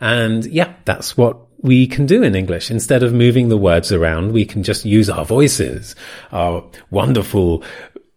And 0.00 0.46
yeah, 0.46 0.74
that's 0.84 1.16
what 1.16 1.38
we 1.62 1.86
can 1.86 2.06
do 2.06 2.22
in 2.22 2.34
English. 2.34 2.70
Instead 2.70 3.02
of 3.02 3.12
moving 3.12 3.48
the 3.48 3.56
words 3.56 3.92
around, 3.92 4.32
we 4.32 4.44
can 4.44 4.62
just 4.62 4.84
use 4.84 5.10
our 5.10 5.24
voices, 5.24 5.94
our 6.32 6.64
wonderful, 6.90 7.62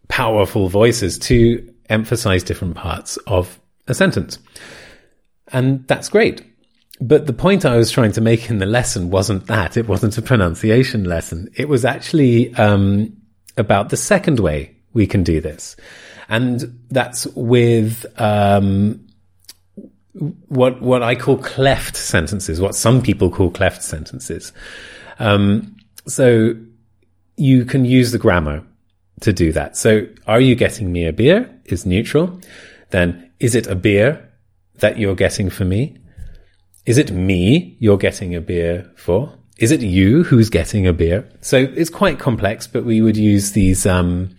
powerful 0.08 0.68
voices 0.68 1.18
to 1.18 1.74
emphasize 1.90 2.42
different 2.42 2.74
parts 2.74 3.16
of 3.26 3.60
a 3.86 3.94
sentence. 3.94 4.38
And 5.48 5.86
that's 5.86 6.08
great. 6.08 6.42
But 7.00 7.26
the 7.26 7.32
point 7.32 7.64
I 7.64 7.76
was 7.76 7.90
trying 7.90 8.12
to 8.12 8.20
make 8.20 8.48
in 8.48 8.58
the 8.58 8.66
lesson 8.66 9.10
wasn't 9.10 9.46
that. 9.48 9.76
It 9.76 9.88
wasn't 9.88 10.16
a 10.16 10.22
pronunciation 10.22 11.04
lesson. 11.04 11.50
It 11.54 11.68
was 11.68 11.84
actually 11.84 12.54
um, 12.54 13.14
about 13.56 13.90
the 13.90 13.96
second 13.96 14.40
way 14.40 14.76
we 14.92 15.06
can 15.06 15.22
do 15.22 15.40
this. 15.40 15.76
And 16.28 16.80
that's 16.90 17.26
with 17.34 18.06
um, 18.18 19.03
what 20.14 20.80
what 20.80 21.02
I 21.02 21.14
call 21.14 21.38
cleft 21.38 21.96
sentences, 21.96 22.60
what 22.60 22.74
some 22.74 23.02
people 23.02 23.30
call 23.30 23.50
cleft 23.50 23.82
sentences. 23.82 24.52
Um, 25.18 25.76
so 26.06 26.54
you 27.36 27.64
can 27.64 27.84
use 27.84 28.12
the 28.12 28.18
grammar 28.18 28.64
to 29.20 29.32
do 29.32 29.52
that. 29.52 29.76
So, 29.76 30.06
are 30.26 30.40
you 30.40 30.54
getting 30.54 30.92
me 30.92 31.06
a 31.06 31.12
beer? 31.12 31.50
Is 31.66 31.86
neutral. 31.86 32.40
Then, 32.90 33.30
is 33.40 33.54
it 33.54 33.66
a 33.66 33.74
beer 33.74 34.30
that 34.76 34.98
you're 34.98 35.14
getting 35.14 35.50
for 35.50 35.64
me? 35.64 35.96
Is 36.86 36.98
it 36.98 37.10
me 37.10 37.76
you're 37.80 37.98
getting 37.98 38.34
a 38.34 38.40
beer 38.40 38.90
for? 38.96 39.32
Is 39.58 39.70
it 39.70 39.80
you 39.80 40.24
who's 40.24 40.50
getting 40.50 40.86
a 40.86 40.92
beer? 40.92 41.28
So 41.40 41.56
it's 41.56 41.90
quite 41.90 42.18
complex, 42.18 42.66
but 42.66 42.84
we 42.84 43.00
would 43.00 43.16
use 43.16 43.52
these 43.52 43.86
um, 43.86 44.36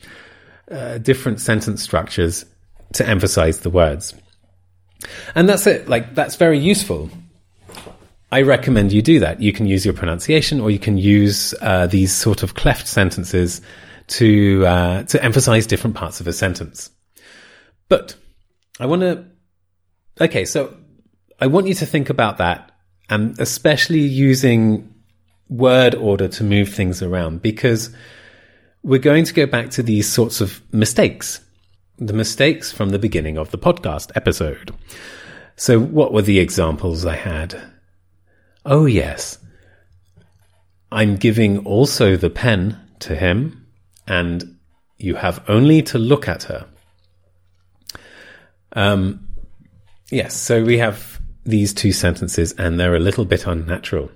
uh, 0.69 0.99
different 0.99 1.39
sentence 1.39 1.81
structures 1.81 2.45
to 2.93 3.07
emphasize 3.07 3.61
the 3.61 3.69
words. 3.69 4.13
And 5.33 5.47
that's 5.47 5.67
it. 5.67 5.89
Like, 5.89 6.15
that's 6.15 6.35
very 6.35 6.59
useful. 6.59 7.09
I 8.31 8.41
recommend 8.41 8.91
you 8.91 9.01
do 9.01 9.19
that. 9.19 9.41
You 9.41 9.53
can 9.53 9.65
use 9.65 9.85
your 9.85 9.93
pronunciation 9.93 10.59
or 10.59 10.71
you 10.71 10.79
can 10.79 10.97
use 10.97 11.53
uh, 11.61 11.87
these 11.87 12.13
sort 12.13 12.43
of 12.43 12.53
cleft 12.53 12.87
sentences 12.87 13.61
to, 14.07 14.65
uh, 14.65 15.03
to 15.03 15.23
emphasize 15.23 15.67
different 15.67 15.95
parts 15.95 16.19
of 16.19 16.27
a 16.27 16.33
sentence. 16.33 16.89
But 17.87 18.15
I 18.79 18.87
want 18.87 19.01
to, 19.01 19.25
okay, 20.19 20.45
so 20.45 20.75
I 21.39 21.47
want 21.47 21.67
you 21.67 21.73
to 21.75 21.85
think 21.85 22.09
about 22.09 22.37
that 22.37 22.71
and 23.09 23.39
especially 23.39 23.99
using 23.99 24.93
word 25.47 25.93
order 25.95 26.27
to 26.27 26.43
move 26.43 26.69
things 26.69 27.01
around 27.01 27.41
because 27.41 27.95
we're 28.83 28.99
going 28.99 29.25
to 29.25 29.33
go 29.33 29.45
back 29.45 29.69
to 29.71 29.83
these 29.83 30.07
sorts 30.07 30.41
of 30.41 30.61
mistakes, 30.73 31.44
the 31.97 32.13
mistakes 32.13 32.71
from 32.71 32.89
the 32.89 32.99
beginning 32.99 33.37
of 33.37 33.51
the 33.51 33.57
podcast 33.57 34.11
episode. 34.15 34.73
So, 35.55 35.79
what 35.79 36.11
were 36.13 36.21
the 36.21 36.39
examples 36.39 37.05
I 37.05 37.15
had? 37.15 37.61
Oh, 38.65 38.85
yes. 38.85 39.37
I'm 40.91 41.15
giving 41.15 41.65
also 41.65 42.15
the 42.15 42.29
pen 42.29 42.79
to 42.99 43.15
him, 43.15 43.67
and 44.07 44.57
you 44.97 45.15
have 45.15 45.43
only 45.47 45.81
to 45.83 45.97
look 45.97 46.27
at 46.27 46.43
her. 46.43 46.67
Um, 48.73 49.27
yes, 50.09 50.35
so 50.35 50.63
we 50.63 50.77
have 50.77 51.19
these 51.45 51.73
two 51.73 51.91
sentences 51.91 52.53
and 52.53 52.79
they're 52.79 52.95
a 52.95 52.99
little 52.99 53.25
bit 53.25 53.47
unnatural. 53.47 54.11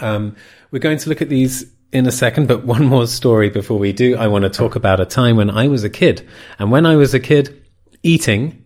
Um, 0.00 0.36
we're 0.70 0.78
going 0.78 0.98
to 0.98 1.08
look 1.08 1.22
at 1.22 1.28
these 1.28 1.71
in 1.92 2.06
a 2.06 2.12
second, 2.12 2.48
but 2.48 2.64
one 2.64 2.84
more 2.86 3.06
story 3.06 3.50
before 3.50 3.78
we 3.78 3.92
do. 3.92 4.16
I 4.16 4.26
want 4.26 4.44
to 4.44 4.50
talk 4.50 4.74
about 4.76 5.00
a 5.00 5.06
time 5.06 5.36
when 5.36 5.50
I 5.50 5.68
was 5.68 5.84
a 5.84 5.90
kid. 5.90 6.26
And 6.58 6.70
when 6.70 6.86
I 6.86 6.96
was 6.96 7.14
a 7.14 7.20
kid, 7.20 7.62
eating 8.02 8.64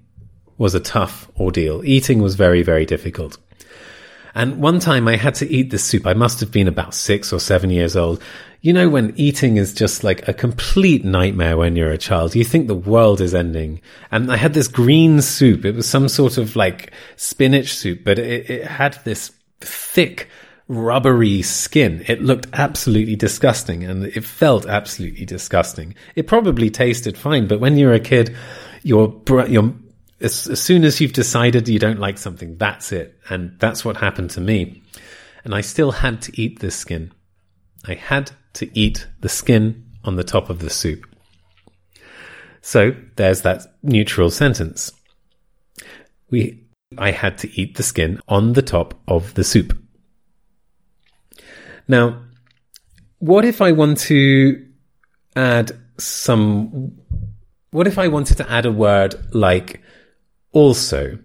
was 0.57 0.75
a 0.75 0.81
tough 0.81 1.31
ordeal. 1.39 1.85
Eating 1.85 2.23
was 2.23 2.37
very, 2.37 2.63
very 2.63 2.87
difficult. 2.87 3.37
And 4.35 4.59
one 4.59 4.81
time 4.81 5.09
I 5.09 5.17
had 5.17 5.35
to 5.37 5.51
eat 5.51 5.71
this 5.71 5.83
soup. 5.83 6.07
I 6.07 6.13
must 6.13 6.41
have 6.41 6.53
been 6.53 6.69
about 6.69 6.95
six 6.95 7.33
or 7.33 7.41
seven 7.41 7.71
years 7.71 7.97
old. 7.97 8.23
You 8.61 8.73
know, 8.73 8.89
when 8.89 9.15
eating 9.17 9.57
is 9.57 9.73
just 9.73 10.05
like 10.05 10.29
a 10.29 10.35
complete 10.35 11.05
nightmare 11.05 11.57
when 11.57 11.75
you're 11.75 11.91
a 11.91 11.99
child, 11.99 12.35
you 12.35 12.45
think 12.45 12.67
the 12.67 12.75
world 12.75 13.21
is 13.21 13.35
ending. 13.35 13.81
And 14.11 14.31
I 14.31 14.37
had 14.37 14.55
this 14.55 14.69
green 14.69 15.23
soup. 15.23 15.65
It 15.65 15.75
was 15.75 15.89
some 15.89 16.09
sort 16.09 16.37
of 16.37 16.55
like 16.55 16.93
spinach 17.17 17.75
soup, 17.75 18.05
but 18.05 18.19
it, 18.19 18.51
it 18.51 18.67
had 18.67 18.99
this 19.05 19.33
thick, 19.61 20.29
rubbery 20.69 21.43
skin. 21.43 22.05
It 22.09 22.23
looked 22.23 22.49
absolutely 22.53 23.17
disgusting 23.17 23.85
and 23.85 24.05
it 24.05 24.25
felt 24.25 24.67
absolutely 24.67 25.25
disgusting. 25.25 25.95
It 26.15 26.27
probably 26.27 26.71
tasted 26.71 27.17
fine, 27.17 27.47
but 27.47 27.61
when 27.61 27.77
you're 27.77 27.95
a 27.95 28.01
kid, 28.01 28.37
your, 28.83 29.23
your 29.49 29.75
as, 30.21 30.49
as 30.49 30.61
soon 30.61 30.85
as 30.85 31.01
you've 31.01 31.13
decided 31.13 31.69
you 31.69 31.79
don't 31.79 32.01
like 32.01 32.19
something, 32.19 32.57
that's 32.57 32.93
it. 32.93 33.19
And 33.29 33.59
that's 33.59 33.85
what 33.85 33.97
happened 33.97 34.31
to 34.31 34.41
me. 34.41 34.83
And 35.45 35.55
I 35.55 35.61
still 35.61 35.93
had 35.93 36.23
to 36.23 36.41
eat 36.41 36.61
this 36.61 36.77
skin. 36.77 37.13
I 37.87 37.95
had 37.95 38.33
to 38.55 38.79
eat 38.79 39.07
the 39.21 39.29
skin 39.29 39.85
on 40.05 40.17
the 40.17 40.25
top 40.25 40.51
of 40.51 40.59
the 40.59 40.71
soup. 40.71 41.07
So 42.63 42.97
there's 43.15 43.43
that 43.43 43.67
neutral 43.83 44.31
sentence. 44.31 44.93
We, 46.31 46.65
I 46.99 47.13
had 47.13 47.39
to 47.39 47.61
eat 47.61 47.77
the 47.77 47.85
skin 47.85 48.21
on 48.27 48.55
the 48.55 48.63
top 48.63 48.95
of 49.07 49.35
the 49.35 49.45
soup. 49.45 49.79
Now, 51.89 52.23
what 53.19 53.45
if 53.45 53.61
I 53.61 53.73
want 53.73 53.99
to 54.01 54.67
add 55.35 55.73
some, 55.99 56.99
what 57.71 57.87
if 57.87 57.99
I 57.99 58.09
wanted 58.09 58.39
to 58.39 58.51
add 58.51 58.67
a 58.67 58.73
word 58.73 59.15
like 59.35 59.83
also? 60.53 61.19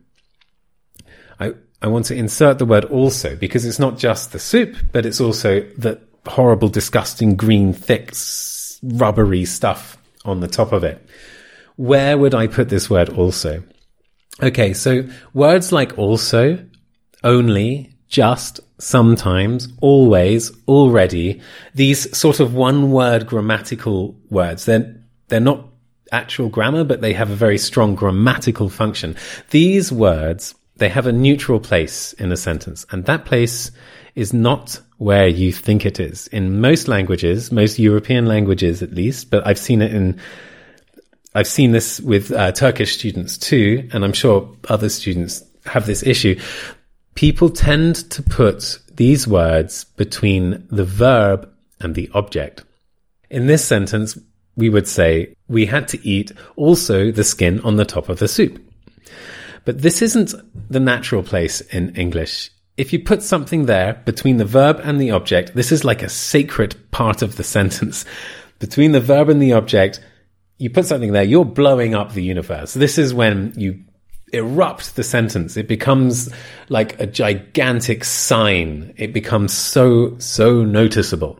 I, 1.40 1.54
I 1.82 1.88
want 1.88 2.06
to 2.06 2.16
insert 2.16 2.60
the 2.60 2.66
word 2.66 2.86
also 2.86 3.36
because 3.36 3.66
it's 3.66 3.80
not 3.80 3.98
just 3.98 4.32
the 4.32 4.40
soup, 4.40 4.76
but 4.92 5.06
it's 5.06 5.20
also 5.20 5.62
the 5.78 6.00
horrible, 6.28 6.70
disgusting 6.70 7.36
green, 7.36 7.74
thick, 7.74 8.14
rubbery 8.84 9.46
stuff 9.46 9.98
on 10.26 10.40
the 10.40 10.48
top 10.48 10.72
of 10.72 10.84
it. 10.84 11.06
Where 11.76 12.18
would 12.18 12.36
I 12.36 12.48
put 12.48 12.70
this 12.70 12.90
word 12.90 13.10
also? 13.10 13.64
Okay, 14.42 14.74
so 14.74 15.08
words 15.34 15.72
like 15.72 15.98
also, 15.98 16.66
only, 17.24 17.91
just, 18.12 18.60
sometimes, 18.78 19.70
always, 19.80 20.52
already, 20.68 21.42
these 21.74 22.16
sort 22.16 22.40
of 22.40 22.54
one 22.54 22.92
word 22.92 23.26
grammatical 23.26 24.16
words, 24.30 24.66
they're, 24.66 24.94
they're 25.30 25.40
not 25.40 25.66
actual 26.12 26.50
grammar, 26.50 26.84
but 26.84 27.00
they 27.00 27.14
have 27.14 27.32
a 27.32 27.36
very 27.36 27.58
strong 27.58 27.96
grammatical 27.96 28.70
function. 28.70 29.16
These 29.52 29.94
words, 29.94 30.54
they 30.76 30.90
have 30.90 31.08
a 31.08 31.14
neutral 31.14 31.60
place 31.60 32.12
in 32.14 32.34
a 32.34 32.38
sentence, 32.38 32.86
and 32.92 33.06
that 33.06 33.24
place 33.24 33.72
is 34.14 34.34
not 34.34 34.80
where 34.98 35.28
you 35.28 35.54
think 35.54 35.86
it 35.86 36.00
is. 36.00 36.28
In 36.28 36.60
most 36.60 36.90
languages, 36.90 37.50
most 37.50 37.80
European 37.80 38.26
languages 38.26 38.84
at 38.84 38.92
least, 38.92 39.32
but 39.32 39.48
I've 39.48 39.58
seen 39.58 39.82
it 39.82 39.94
in 39.94 40.20
I've 41.34 41.48
seen 41.48 41.72
this 41.72 42.02
with 42.02 42.34
uh, 42.34 42.52
Turkish 42.52 42.94
students 42.94 43.38
too, 43.38 43.88
and 43.94 44.04
I'm 44.04 44.12
sure 44.12 44.54
other 44.68 44.90
students 44.90 45.42
have 45.66 45.86
this 45.86 46.04
issue 46.04 46.38
people 47.16 47.50
tend 47.50 48.10
to 48.12 48.24
put 48.24 48.80
these 48.94 49.28
words 49.28 49.84
between 49.84 50.68
the 50.70 50.86
verb 50.86 51.50
and 51.80 51.96
the 51.96 52.10
object. 52.14 52.64
In 53.30 53.48
this 53.48 53.64
sentence, 53.64 54.18
we 54.56 54.70
would 54.70 54.88
say, 54.88 55.34
we 55.48 55.66
had 55.66 55.88
to 55.90 56.08
eat 56.08 56.32
also 56.56 57.12
the 57.12 57.24
skin 57.24 57.60
on 57.62 57.78
the 57.78 57.86
top 57.86 58.10
of 58.10 58.20
the 58.20 58.28
soup. 58.28 58.62
But 59.66 59.82
this 59.82 60.02
isn't 60.02 60.34
the 60.70 60.80
natural 60.80 61.24
place 61.24 61.62
in 61.62 61.96
English. 61.96 62.52
If 62.78 62.94
you 62.94 63.04
put 63.04 63.22
something 63.22 63.66
there 63.66 64.02
between 64.06 64.38
the 64.38 64.46
verb 64.46 64.82
and 64.84 65.00
the 65.00 65.12
object, 65.12 65.54
this 65.56 65.72
is 65.72 65.86
like 65.86 66.02
a 66.02 66.10
sacred 66.10 66.76
part 66.92 67.22
of 67.22 67.36
the 67.36 67.44
sentence. 67.56 68.06
Between 68.60 68.92
the 68.92 69.00
verb 69.00 69.30
and 69.30 69.42
the 69.42 69.54
object, 69.54 70.00
you 70.58 70.70
put 70.70 70.86
something 70.86 71.12
there, 71.12 71.24
you're 71.24 71.46
blowing 71.46 71.96
up 71.96 72.14
the 72.14 72.24
universe. 72.24 72.74
This 72.74 72.98
is 72.98 73.14
when 73.14 73.54
you 73.56 73.84
erupt 74.34 74.96
the 74.96 75.04
sentence. 75.04 75.58
It 75.58 75.68
becomes 75.68 76.32
like 76.70 77.00
a 77.00 77.08
gigantic 77.08 78.04
sign. 78.04 78.94
It 78.98 79.14
becomes 79.14 79.54
so, 79.54 80.18
so 80.20 80.64
noticeable. 80.64 81.40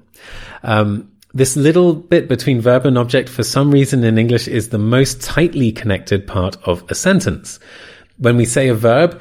Um, 0.64 1.12
this 1.34 1.56
little 1.56 1.94
bit 1.94 2.28
between 2.28 2.60
verb 2.60 2.86
and 2.86 2.98
object, 2.98 3.30
for 3.30 3.44
some 3.44 3.72
reason 3.72 4.04
in 4.04 4.18
English, 4.18 4.48
is 4.48 4.70
the 4.70 4.78
most 4.78 5.22
tightly 5.22 5.72
connected 5.72 6.28
part 6.28 6.58
of 6.68 6.84
a 6.90 6.96
sentence. 6.96 7.60
When 8.18 8.38
we 8.38 8.46
say 8.46 8.68
a 8.68 8.76
verb, 8.76 9.20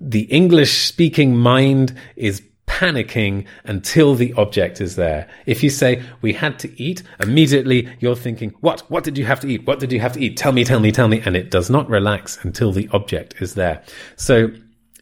the 0.00 0.22
English 0.22 0.84
speaking 0.84 1.36
mind 1.36 1.98
is 2.16 2.42
panicking 2.74 3.46
until 3.64 4.16
the 4.16 4.32
object 4.34 4.80
is 4.80 4.96
there. 4.96 5.28
If 5.46 5.62
you 5.62 5.70
say, 5.70 6.02
we 6.22 6.32
had 6.32 6.58
to 6.60 6.82
eat, 6.82 7.02
immediately 7.20 7.88
you're 8.00 8.16
thinking, 8.16 8.50
what? 8.60 8.80
What 8.90 9.04
did 9.04 9.16
you 9.16 9.24
have 9.24 9.40
to 9.40 9.48
eat? 9.48 9.66
What 9.66 9.78
did 9.78 9.92
you 9.92 10.00
have 10.00 10.14
to 10.14 10.20
eat? 10.20 10.36
Tell 10.36 10.52
me, 10.52 10.64
tell 10.64 10.80
me, 10.80 10.90
tell 10.90 11.08
me. 11.08 11.22
And 11.24 11.36
it 11.36 11.50
does 11.50 11.70
not 11.70 11.88
relax 11.88 12.44
until 12.44 12.72
the 12.72 12.88
object 12.92 13.40
is 13.40 13.54
there. 13.54 13.84
So 14.16 14.48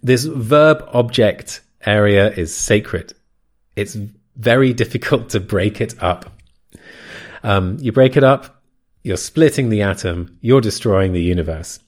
this 0.02 0.24
verb 0.24 0.86
object 0.92 1.62
area 1.86 2.30
is 2.32 2.54
sacred. 2.54 3.14
It's 3.74 3.96
very 4.36 4.72
difficult 4.74 5.30
to 5.30 5.40
break 5.40 5.80
it 5.80 5.94
up. 6.02 6.30
Um, 7.42 7.78
you 7.80 7.90
break 7.90 8.16
it 8.16 8.22
up, 8.22 8.62
you're 9.02 9.16
splitting 9.16 9.68
the 9.68 9.82
atom, 9.82 10.38
you're 10.42 10.60
destroying 10.60 11.12
the 11.12 11.22
universe. 11.22 11.80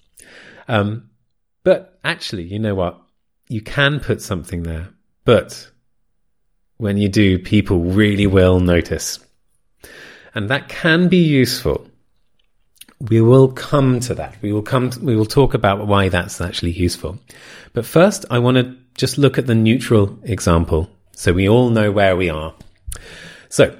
Um, 0.66 1.11
but 1.62 1.98
actually, 2.02 2.44
you 2.44 2.58
know 2.58 2.74
what? 2.74 3.00
You 3.48 3.61
can 3.61 4.00
put 4.00 4.20
something 4.20 4.62
there 4.62 4.88
but 5.24 5.70
when 6.78 6.98
you 6.98 7.08
do, 7.08 7.38
people 7.38 7.80
really 7.80 8.26
will 8.26 8.60
notice. 8.60 9.18
And 10.34 10.50
that 10.50 10.68
can 10.68 11.08
be 11.08 11.18
useful. 11.18 11.87
We 13.00 13.20
will 13.20 13.48
come 13.48 14.00
to 14.00 14.14
that. 14.14 14.37
We 14.42 14.52
will 14.52 14.62
come, 14.62 14.90
to, 14.90 15.00
we 15.00 15.16
will 15.16 15.26
talk 15.26 15.54
about 15.54 15.87
why 15.87 16.08
that's 16.08 16.40
actually 16.40 16.72
useful. 16.72 17.18
But 17.72 17.87
first, 17.87 18.24
I 18.30 18.38
want 18.38 18.56
to 18.56 18.76
just 18.96 19.18
look 19.18 19.38
at 19.38 19.46
the 19.46 19.54
neutral 19.54 20.18
example 20.24 20.90
so 21.12 21.32
we 21.32 21.48
all 21.48 21.70
know 21.70 21.92
where 21.92 22.16
we 22.16 22.28
are. 22.28 22.54
So, 23.48 23.76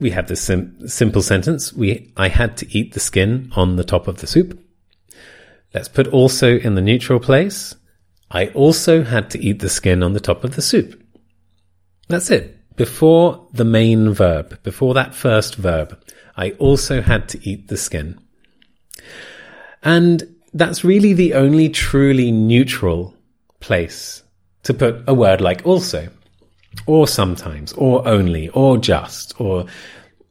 we 0.00 0.10
have 0.10 0.28
this 0.28 0.40
sim- 0.40 0.88
simple 0.88 1.22
sentence. 1.22 1.72
We, 1.72 2.12
I 2.16 2.28
had 2.28 2.56
to 2.58 2.78
eat 2.78 2.92
the 2.92 3.00
skin 3.00 3.52
on 3.56 3.76
the 3.76 3.84
top 3.84 4.06
of 4.06 4.18
the 4.18 4.26
soup. 4.26 4.58
Let's 5.74 5.88
put 5.88 6.06
also 6.08 6.58
in 6.58 6.74
the 6.76 6.80
neutral 6.80 7.18
place. 7.18 7.74
I 8.30 8.48
also 8.48 9.02
had 9.02 9.30
to 9.30 9.42
eat 9.42 9.60
the 9.60 9.68
skin 9.68 10.02
on 10.02 10.12
the 10.12 10.20
top 10.20 10.44
of 10.44 10.54
the 10.54 10.62
soup. 10.62 11.02
That's 12.08 12.30
it. 12.30 12.54
Before 12.76 13.46
the 13.52 13.64
main 13.64 14.12
verb, 14.12 14.62
before 14.62 14.94
that 14.94 15.14
first 15.14 15.56
verb, 15.56 16.00
I 16.36 16.52
also 16.52 17.02
had 17.02 17.28
to 17.30 17.48
eat 17.48 17.68
the 17.68 17.76
skin. 17.76 18.18
And 19.82 20.36
that's 20.54 20.84
really 20.84 21.12
the 21.12 21.34
only 21.34 21.68
truly 21.68 22.30
neutral 22.30 23.14
place 23.60 24.22
to 24.62 24.74
put 24.74 25.02
a 25.06 25.14
word 25.14 25.40
like 25.40 25.66
also, 25.66 26.08
or 26.86 27.06
sometimes, 27.06 27.72
or 27.72 28.06
only, 28.06 28.48
or 28.50 28.78
just, 28.78 29.40
or 29.40 29.66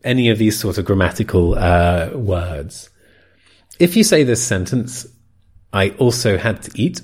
any 0.04 0.30
of 0.30 0.38
these 0.38 0.58
sort 0.58 0.78
of 0.78 0.86
grammatical 0.86 1.56
uh, 1.56 2.12
words. 2.14 2.90
If 3.80 3.96
you 3.96 4.04
say 4.04 4.24
this 4.24 4.46
sentence, 4.46 5.06
I 5.74 5.90
also 5.92 6.38
had 6.38 6.62
to 6.64 6.72
eat, 6.76 7.02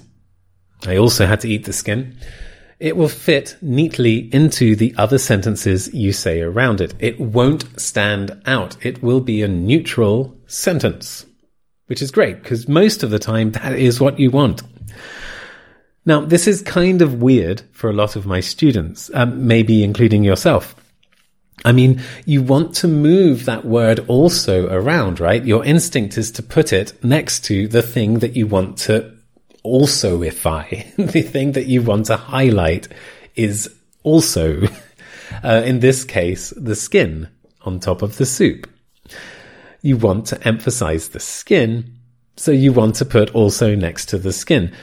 I 0.85 0.97
also 0.97 1.25
had 1.25 1.41
to 1.41 1.49
eat 1.49 1.65
the 1.65 1.73
skin. 1.73 2.17
It 2.83 2.97
will 2.97 3.07
fit 3.07 3.55
neatly 3.61 4.29
into 4.33 4.75
the 4.75 4.93
other 4.97 5.17
sentences 5.17 5.93
you 5.93 6.11
say 6.11 6.41
around 6.41 6.81
it. 6.81 6.93
It 6.99 7.17
won't 7.17 7.79
stand 7.79 8.41
out. 8.45 8.75
It 8.85 9.01
will 9.01 9.21
be 9.21 9.41
a 9.41 9.47
neutral 9.47 10.37
sentence, 10.47 11.25
which 11.85 12.01
is 12.01 12.11
great 12.11 12.43
because 12.43 12.67
most 12.67 13.01
of 13.01 13.09
the 13.09 13.19
time 13.19 13.53
that 13.53 13.79
is 13.79 14.01
what 14.01 14.19
you 14.19 14.29
want. 14.31 14.63
Now, 16.05 16.25
this 16.25 16.45
is 16.45 16.61
kind 16.61 17.01
of 17.01 17.21
weird 17.21 17.61
for 17.71 17.89
a 17.89 17.93
lot 17.93 18.17
of 18.17 18.25
my 18.25 18.41
students, 18.41 19.09
um, 19.13 19.47
maybe 19.47 19.81
including 19.81 20.25
yourself. 20.25 20.75
I 21.63 21.71
mean, 21.71 22.01
you 22.25 22.43
want 22.43 22.75
to 22.75 22.89
move 22.89 23.45
that 23.45 23.63
word 23.63 23.99
also 24.09 24.67
around, 24.67 25.21
right? 25.21 25.45
Your 25.45 25.63
instinct 25.63 26.17
is 26.17 26.31
to 26.31 26.43
put 26.43 26.73
it 26.73 27.01
next 27.01 27.45
to 27.45 27.69
the 27.69 27.81
thing 27.81 28.19
that 28.19 28.35
you 28.35 28.45
want 28.45 28.77
to 28.79 29.13
also 29.63 30.21
if 30.21 30.45
I, 30.45 30.91
the 30.97 31.21
thing 31.21 31.53
that 31.53 31.65
you 31.65 31.81
want 31.81 32.07
to 32.07 32.17
highlight 32.17 32.87
is 33.35 33.73
also, 34.03 34.63
uh, 35.43 35.63
in 35.65 35.79
this 35.79 36.03
case, 36.03 36.51
the 36.55 36.75
skin 36.75 37.29
on 37.61 37.79
top 37.79 38.01
of 38.01 38.17
the 38.17 38.25
soup. 38.25 38.69
You 39.81 39.97
want 39.97 40.27
to 40.27 40.47
emphasize 40.47 41.09
the 41.09 41.19
skin, 41.19 41.97
so 42.35 42.51
you 42.51 42.71
want 42.71 42.95
to 42.95 43.05
put 43.05 43.33
also 43.35 43.75
next 43.75 44.07
to 44.07 44.17
the 44.17 44.33
skin. 44.33 44.73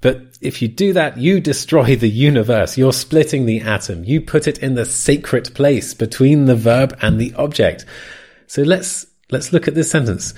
But 0.00 0.36
if 0.40 0.60
you 0.60 0.68
do 0.68 0.92
that, 0.92 1.16
you 1.16 1.40
destroy 1.40 1.96
the 1.96 2.10
universe. 2.10 2.76
You're 2.76 2.92
splitting 2.92 3.46
the 3.46 3.62
atom. 3.62 4.04
You 4.04 4.20
put 4.20 4.46
it 4.46 4.58
in 4.58 4.74
the 4.74 4.84
sacred 4.84 5.54
place 5.54 5.94
between 5.94 6.44
the 6.44 6.54
verb 6.54 6.96
and 7.00 7.18
the 7.18 7.32
object. 7.34 7.86
So 8.46 8.62
let's, 8.62 9.06
let's 9.30 9.52
look 9.52 9.66
at 9.66 9.74
this 9.74 9.90
sentence. 9.90 10.34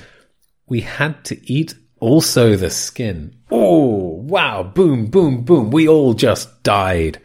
We 0.69 0.83
had 0.83 1.25
to 1.25 1.53
eat 1.53 1.75
also 2.01 2.57
the 2.57 2.71
skin. 2.71 3.35
Oh, 3.51 4.23
wow. 4.29 4.63
Boom, 4.63 5.07
boom, 5.07 5.45
boom. 5.45 5.71
We 5.71 5.89
all 5.89 6.15
just 6.15 6.63
died. 6.63 7.21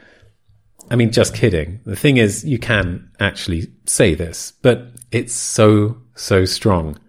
I 0.90 0.96
mean, 0.96 1.12
just 1.12 1.34
kidding. 1.34 1.80
The 1.86 1.96
thing 1.96 2.18
is, 2.18 2.44
you 2.44 2.60
can 2.60 3.10
actually 3.20 3.72
say 3.86 4.14
this, 4.14 4.54
but 4.62 4.88
it's 5.12 5.34
so, 5.34 5.98
so 6.16 6.46
strong. 6.46 7.00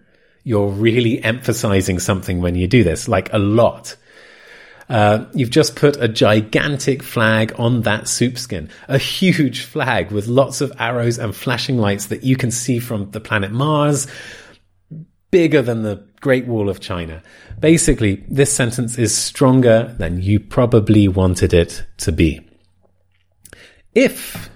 You're 0.45 0.69
really 0.69 1.23
emphasizing 1.23 1.99
something 1.99 2.41
when 2.41 2.55
you 2.55 2.67
do 2.67 2.85
this, 2.85 3.09
like 3.09 3.33
a 3.33 3.39
lot. 3.39 3.97
Uh, 4.89 5.25
you've 5.33 5.51
just 5.51 5.75
put 5.75 5.97
a 5.97 6.09
gigantic 6.09 7.03
flag 7.03 7.55
on 7.59 7.83
that 7.83 8.07
soup 8.09 8.39
skin, 8.39 8.69
a 8.89 8.99
huge 8.99 9.63
flag 9.63 10.11
with 10.11 10.27
lots 10.27 10.61
of 10.61 10.73
arrows 10.79 11.19
and 11.19 11.35
flashing 11.35 11.79
lights 11.79 12.07
that 12.07 12.25
you 12.25 12.37
can 12.37 12.51
see 12.51 12.79
from 12.79 13.11
the 13.13 13.21
planet 13.21 13.53
Mars, 13.53 14.07
bigger 15.33 15.63
than 15.63 15.83
the 15.83 16.05
Great 16.21 16.47
Wall 16.47 16.69
of 16.69 16.79
China. 16.79 17.23
Basically, 17.59 18.25
this 18.29 18.53
sentence 18.53 18.97
is 18.97 19.17
stronger 19.17 19.93
than 19.99 20.23
you 20.23 20.39
probably 20.39 21.09
wanted 21.09 21.53
it 21.53 21.85
to 21.97 22.13
be. 22.13 22.41
If 23.95 24.51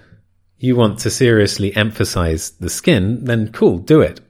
you 0.59 0.75
want 0.75 0.99
to 0.99 1.09
seriously 1.09 1.75
emphasize 1.75 2.51
the 2.51 2.69
skin, 2.69 3.25
then 3.25 3.51
cool, 3.51 3.79
do 3.79 4.01
it. 4.01 4.21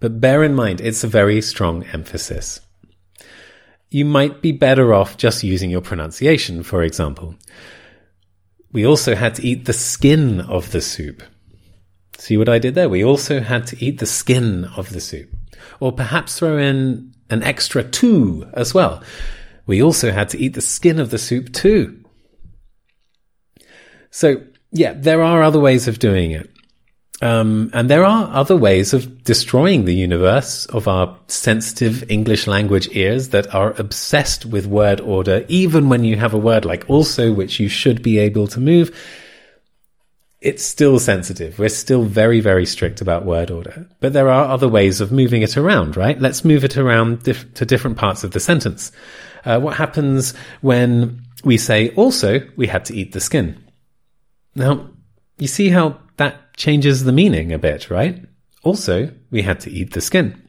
But 0.00 0.20
bear 0.20 0.42
in 0.42 0.54
mind, 0.54 0.80
it's 0.80 1.04
a 1.04 1.08
very 1.08 1.40
strong 1.40 1.84
emphasis. 1.92 2.60
You 3.90 4.04
might 4.04 4.42
be 4.42 4.52
better 4.52 4.92
off 4.92 5.16
just 5.16 5.44
using 5.44 5.70
your 5.70 5.80
pronunciation, 5.80 6.62
for 6.62 6.82
example. 6.82 7.36
We 8.72 8.84
also 8.84 9.14
had 9.14 9.36
to 9.36 9.46
eat 9.46 9.64
the 9.64 9.72
skin 9.72 10.40
of 10.40 10.72
the 10.72 10.80
soup. 10.80 11.22
See 12.18 12.36
what 12.36 12.48
I 12.48 12.58
did 12.58 12.74
there? 12.74 12.88
We 12.88 13.04
also 13.04 13.40
had 13.40 13.66
to 13.68 13.84
eat 13.84 13.98
the 13.98 14.06
skin 14.06 14.64
of 14.76 14.90
the 14.90 15.00
soup. 15.00 15.34
Or 15.80 15.92
perhaps 15.92 16.38
throw 16.38 16.58
in 16.58 17.12
an 17.30 17.42
extra 17.42 17.82
too 17.82 18.48
as 18.52 18.74
well. 18.74 19.02
We 19.66 19.82
also 19.82 20.10
had 20.10 20.28
to 20.30 20.38
eat 20.38 20.54
the 20.54 20.60
skin 20.60 20.98
of 20.98 21.10
the 21.10 21.18
soup 21.18 21.52
too. 21.52 22.04
So, 24.10 24.42
yeah, 24.72 24.94
there 24.94 25.22
are 25.22 25.42
other 25.42 25.60
ways 25.60 25.86
of 25.86 25.98
doing 25.98 26.32
it. 26.32 26.50
Um, 27.22 27.70
and 27.74 27.90
there 27.90 28.04
are 28.04 28.30
other 28.32 28.56
ways 28.56 28.94
of 28.94 29.24
destroying 29.24 29.84
the 29.84 29.94
universe 29.94 30.64
of 30.66 30.88
our 30.88 31.18
sensitive 31.28 32.10
English 32.10 32.46
language 32.46 32.88
ears 32.92 33.28
that 33.28 33.54
are 33.54 33.78
obsessed 33.78 34.46
with 34.46 34.66
word 34.66 35.00
order, 35.00 35.44
even 35.48 35.90
when 35.90 36.02
you 36.02 36.16
have 36.16 36.32
a 36.32 36.38
word 36.38 36.64
like 36.64 36.88
also, 36.88 37.32
which 37.32 37.60
you 37.60 37.68
should 37.68 38.02
be 38.02 38.18
able 38.18 38.46
to 38.48 38.60
move. 38.60 38.90
It's 40.40 40.64
still 40.64 40.98
sensitive. 40.98 41.58
We're 41.58 41.68
still 41.68 42.04
very, 42.04 42.40
very 42.40 42.64
strict 42.64 43.02
about 43.02 43.26
word 43.26 43.50
order. 43.50 43.86
But 44.00 44.14
there 44.14 44.30
are 44.30 44.48
other 44.48 44.68
ways 44.68 45.02
of 45.02 45.12
moving 45.12 45.42
it 45.42 45.56
around, 45.56 45.98
right? 45.98 46.18
Let's 46.18 46.46
move 46.46 46.64
it 46.64 46.78
around 46.78 47.22
dif- 47.24 47.52
to 47.54 47.66
different 47.66 47.98
parts 47.98 48.24
of 48.24 48.30
the 48.30 48.40
sentence. 48.40 48.90
Uh, 49.44 49.60
what 49.60 49.76
happens 49.76 50.34
when 50.62 51.22
we 51.44 51.58
say 51.58 51.90
also, 51.90 52.40
we 52.56 52.66
had 52.66 52.86
to 52.86 52.94
eat 52.94 53.12
the 53.12 53.20
skin? 53.20 53.62
Now, 54.54 54.90
you 55.38 55.46
see 55.46 55.68
how 55.68 55.98
that 56.16 56.56
changes 56.56 57.04
the 57.04 57.12
meaning 57.12 57.52
a 57.52 57.58
bit, 57.58 57.90
right? 57.90 58.24
Also, 58.62 59.12
we 59.30 59.42
had 59.42 59.60
to 59.60 59.70
eat 59.70 59.92
the 59.92 60.00
skin. 60.00 60.40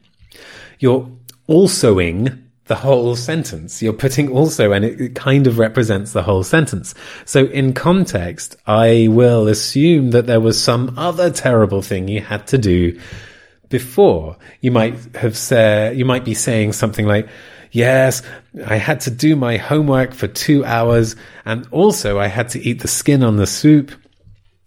You're 0.78 1.10
alsoing 1.48 2.41
the 2.72 2.80
whole 2.80 3.16
sentence. 3.16 3.82
You're 3.82 3.92
putting 3.92 4.30
also, 4.30 4.72
and 4.72 4.84
it, 4.84 5.00
it, 5.00 5.14
kind 5.14 5.46
of 5.46 5.58
represents 5.58 6.12
the 6.12 6.22
whole 6.22 6.42
sentence. 6.42 6.94
So 7.24 7.46
in 7.46 7.72
context, 7.72 8.56
I 8.66 9.08
will 9.10 9.48
assume 9.48 10.10
that 10.10 10.26
there 10.26 10.40
was 10.40 10.62
some 10.62 10.94
other 10.96 11.30
terrible 11.30 11.82
thing 11.82 12.08
you 12.08 12.20
had 12.20 12.46
to 12.48 12.58
do 12.58 12.98
before. 13.68 14.36
You 14.60 14.70
might 14.70 15.16
have 15.16 15.36
said, 15.36 15.96
you 15.96 16.04
might 16.04 16.24
be 16.24 16.34
saying 16.34 16.72
something 16.72 17.06
like, 17.06 17.28
yes, 17.70 18.22
I 18.66 18.76
had 18.76 19.00
to 19.00 19.10
do 19.10 19.36
my 19.36 19.56
homework 19.56 20.14
for 20.14 20.28
two 20.28 20.64
hours 20.64 21.16
and 21.44 21.66
also 21.70 22.18
I 22.18 22.26
had 22.26 22.50
to 22.50 22.60
eat 22.60 22.80
the 22.80 22.88
skin 22.88 23.22
on 23.22 23.36
the 23.36 23.46
soup 23.46 23.92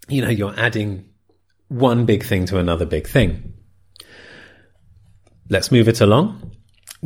you 0.08 0.22
know, 0.22 0.28
you're 0.28 0.58
adding 0.58 1.04
one 1.68 2.06
big 2.06 2.24
thing 2.24 2.46
to 2.46 2.58
another 2.58 2.86
big 2.86 3.06
thing. 3.06 3.54
Let's 5.48 5.70
move 5.70 5.88
it 5.88 6.00
along. 6.00 6.55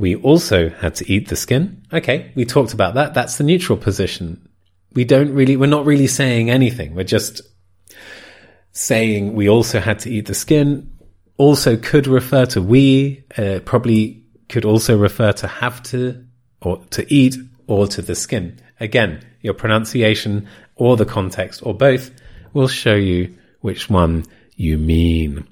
We 0.01 0.17
also 0.17 0.71
had 0.71 0.95
to 0.95 1.13
eat 1.13 1.29
the 1.29 1.37
skin. 1.37 1.83
Okay, 1.93 2.33
we 2.35 2.47
talked 2.47 2.73
about 2.73 2.95
that. 2.95 3.13
That's 3.13 3.37
the 3.37 3.45
neutral 3.45 3.77
position. 3.77 4.49
We 4.95 5.05
don't 5.05 5.35
really, 5.35 5.59
we're 5.59 5.67
not 5.67 5.85
really 5.85 6.07
saying 6.07 6.49
anything. 6.49 6.95
We're 6.95 7.05
just 7.05 7.43
saying 8.73 9.35
we 9.35 9.51
also 9.51 9.79
had 9.79 9.99
to 9.99 10.11
eat 10.11 10.25
the 10.25 10.33
skin. 10.33 10.91
Also 11.37 11.77
could 11.77 12.07
refer 12.07 12.47
to 12.47 12.63
we, 12.63 13.25
uh, 13.37 13.61
probably 13.67 14.25
could 14.49 14.65
also 14.65 14.97
refer 14.97 15.33
to 15.33 15.47
have 15.47 15.83
to 15.83 16.25
or 16.63 16.79
to 16.93 17.05
eat 17.13 17.37
or 17.67 17.87
to 17.89 18.01
the 18.01 18.15
skin. 18.15 18.59
Again, 18.81 19.23
your 19.43 19.53
pronunciation 19.53 20.49
or 20.77 20.97
the 20.97 21.05
context 21.05 21.61
or 21.63 21.75
both 21.75 22.11
will 22.55 22.69
show 22.69 22.95
you 22.95 23.37
which 23.61 23.91
one 23.91 24.25
you 24.57 24.79
mean. 24.79 25.47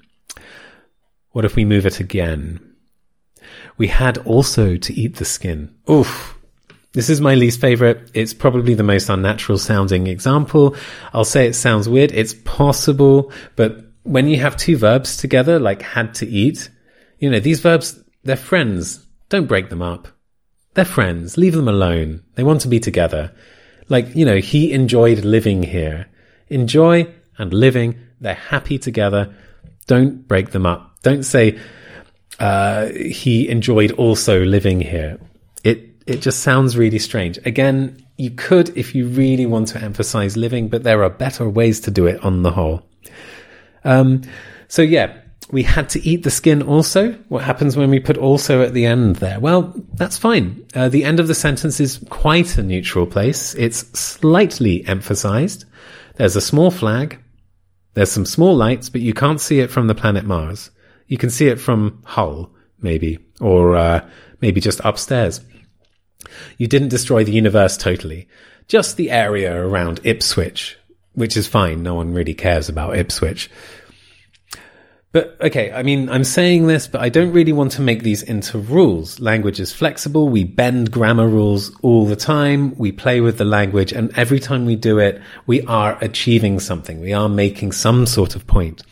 What 1.33 1.45
if 1.45 1.55
we 1.55 1.65
move 1.65 1.85
it 1.85 1.99
again? 1.99 2.68
We 3.77 3.87
had 3.87 4.17
also 4.19 4.77
to 4.77 4.93
eat 4.93 5.15
the 5.15 5.25
skin. 5.25 5.75
Oof. 5.89 6.37
This 6.93 7.09
is 7.09 7.21
my 7.21 7.35
least 7.35 7.61
favorite. 7.61 8.09
It's 8.13 8.33
probably 8.33 8.73
the 8.73 8.83
most 8.83 9.09
unnatural 9.09 9.57
sounding 9.57 10.07
example. 10.07 10.75
I'll 11.13 11.25
say 11.25 11.47
it 11.47 11.53
sounds 11.53 11.87
weird. 11.87 12.11
It's 12.11 12.33
possible, 12.33 13.31
but 13.55 13.85
when 14.03 14.27
you 14.27 14.39
have 14.39 14.57
two 14.57 14.75
verbs 14.75 15.17
together, 15.17 15.59
like 15.59 15.81
had 15.81 16.15
to 16.15 16.27
eat, 16.27 16.69
you 17.19 17.29
know, 17.29 17.39
these 17.39 17.59
verbs, 17.59 18.01
they're 18.23 18.35
friends. 18.35 19.05
Don't 19.29 19.45
break 19.45 19.69
them 19.69 19.83
up. 19.83 20.07
They're 20.73 20.85
friends. 20.85 21.37
Leave 21.37 21.53
them 21.53 21.67
alone. 21.67 22.23
They 22.35 22.43
want 22.43 22.61
to 22.61 22.67
be 22.67 22.79
together. 22.79 23.33
Like, 23.87 24.15
you 24.15 24.25
know, 24.25 24.37
he 24.37 24.71
enjoyed 24.73 25.23
living 25.23 25.61
here 25.61 26.07
enjoy 26.49 27.07
and 27.37 27.53
living. 27.53 27.99
They're 28.19 28.33
happy 28.33 28.77
together. 28.77 29.33
Don't 29.87 30.27
break 30.27 30.51
them 30.51 30.65
up. 30.65 30.97
Don't 31.01 31.23
say, 31.23 31.59
uh, 32.39 32.87
he 32.87 33.49
enjoyed 33.49 33.91
also 33.91 34.43
living 34.43 34.81
here. 34.81 35.19
It, 35.63 35.89
it 36.07 36.21
just 36.21 36.39
sounds 36.39 36.77
really 36.77 36.99
strange. 36.99 37.37
Again, 37.45 38.05
you 38.17 38.31
could 38.31 38.77
if 38.77 38.95
you 38.95 39.07
really 39.07 39.45
want 39.45 39.69
to 39.69 39.81
emphasize 39.81 40.35
living, 40.35 40.67
but 40.67 40.83
there 40.83 41.03
are 41.03 41.09
better 41.09 41.49
ways 41.49 41.79
to 41.81 41.91
do 41.91 42.05
it 42.05 42.23
on 42.23 42.43
the 42.43 42.51
whole. 42.51 42.83
Um, 43.83 44.23
so 44.67 44.81
yeah, 44.81 45.17
we 45.51 45.63
had 45.63 45.89
to 45.89 46.05
eat 46.07 46.23
the 46.23 46.31
skin 46.31 46.61
also. 46.61 47.13
What 47.29 47.43
happens 47.43 47.75
when 47.75 47.89
we 47.89 47.99
put 47.99 48.17
also 48.17 48.61
at 48.61 48.73
the 48.73 48.85
end 48.85 49.17
there? 49.17 49.39
Well, 49.39 49.73
that's 49.93 50.17
fine. 50.17 50.65
Uh, 50.75 50.89
the 50.89 51.03
end 51.03 51.19
of 51.19 51.27
the 51.27 51.35
sentence 51.35 51.79
is 51.79 51.99
quite 52.09 52.57
a 52.57 52.63
neutral 52.63 53.07
place. 53.07 53.55
It's 53.55 53.79
slightly 53.99 54.85
emphasized. 54.87 55.65
There's 56.15 56.35
a 56.35 56.41
small 56.41 56.71
flag. 56.71 57.19
There's 57.95 58.11
some 58.11 58.25
small 58.25 58.55
lights, 58.55 58.89
but 58.89 59.01
you 59.01 59.13
can't 59.13 59.41
see 59.41 59.59
it 59.59 59.71
from 59.71 59.87
the 59.87 59.95
planet 59.95 60.25
Mars. 60.25 60.69
You 61.09 61.17
can 61.17 61.29
see 61.29 61.47
it 61.47 61.59
from 61.59 62.01
Hull, 62.05 62.51
maybe, 62.81 63.19
or 63.41 63.75
uh, 63.75 64.07
maybe 64.39 64.61
just 64.61 64.79
upstairs. 64.85 65.41
You 66.57 66.67
didn't 66.67 66.89
destroy 66.89 67.23
the 67.23 67.31
universe 67.31 67.75
totally, 67.75 68.27
just 68.67 68.95
the 68.95 69.09
area 69.09 69.53
around 69.53 69.99
Ipswich, 70.03 70.77
which 71.13 71.35
is 71.35 71.47
fine. 71.47 71.81
No 71.81 71.95
one 71.95 72.13
really 72.13 72.35
cares 72.35 72.69
about 72.69 72.95
Ipswich. 72.95 73.49
But 75.11 75.35
okay, 75.41 75.71
I 75.71 75.81
mean, 75.81 76.07
I'm 76.07 76.23
saying 76.23 76.67
this, 76.67 76.87
but 76.87 77.01
I 77.01 77.09
don't 77.09 77.33
really 77.33 77.53
want 77.53 77.71
to 77.73 77.81
make 77.81 78.03
these 78.03 78.21
into 78.21 78.59
rules. 78.59 79.19
Language 79.19 79.59
is 79.59 79.73
flexible. 79.73 80.29
We 80.29 80.43
bend 80.43 80.91
grammar 80.91 81.27
rules 81.27 81.75
all 81.81 82.05
the 82.05 82.15
time. 82.15 82.77
We 82.77 82.91
play 82.91 83.19
with 83.19 83.39
the 83.39 83.45
language 83.45 83.91
and 83.91 84.15
every 84.15 84.39
time 84.39 84.67
we 84.67 84.75
do 84.75 84.99
it, 84.99 85.19
we 85.47 85.63
are 85.63 85.97
achieving 86.01 86.59
something. 86.59 87.01
We 87.01 87.13
are 87.13 87.27
making 87.27 87.71
some 87.71 88.05
sort 88.05 88.35
of 88.35 88.45
point. 88.45 88.83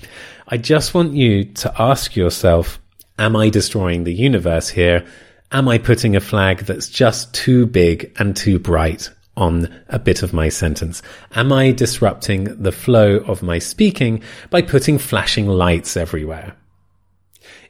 I 0.49 0.57
just 0.57 0.93
want 0.93 1.13
you 1.13 1.43
to 1.43 1.81
ask 1.81 2.15
yourself, 2.15 2.79
am 3.19 3.36
I 3.36 3.49
destroying 3.49 4.05
the 4.05 4.13
universe 4.13 4.69
here? 4.69 5.05
Am 5.51 5.67
I 5.67 5.77
putting 5.77 6.15
a 6.15 6.21
flag 6.21 6.60
that's 6.60 6.88
just 6.88 7.33
too 7.33 7.65
big 7.65 8.13
and 8.17 8.36
too 8.36 8.60
bright? 8.60 9.10
on 9.38 9.71
a 9.88 9.99
bit 9.99 10.23
of 10.23 10.33
my 10.33 10.49
sentence? 10.49 11.03
Am 11.36 11.53
I 11.53 11.71
disrupting 11.71 12.62
the 12.62 12.71
flow 12.71 13.17
of 13.17 13.43
my 13.43 13.60
speaking 13.60 14.23
by 14.49 14.63
putting 14.63 14.97
flashing 14.97 15.45
lights 15.47 15.95
everywhere? 15.95 16.55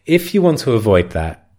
If 0.05 0.33
you 0.33 0.41
want 0.41 0.59
to 0.59 0.71
avoid 0.71 1.11
that, 1.11 1.49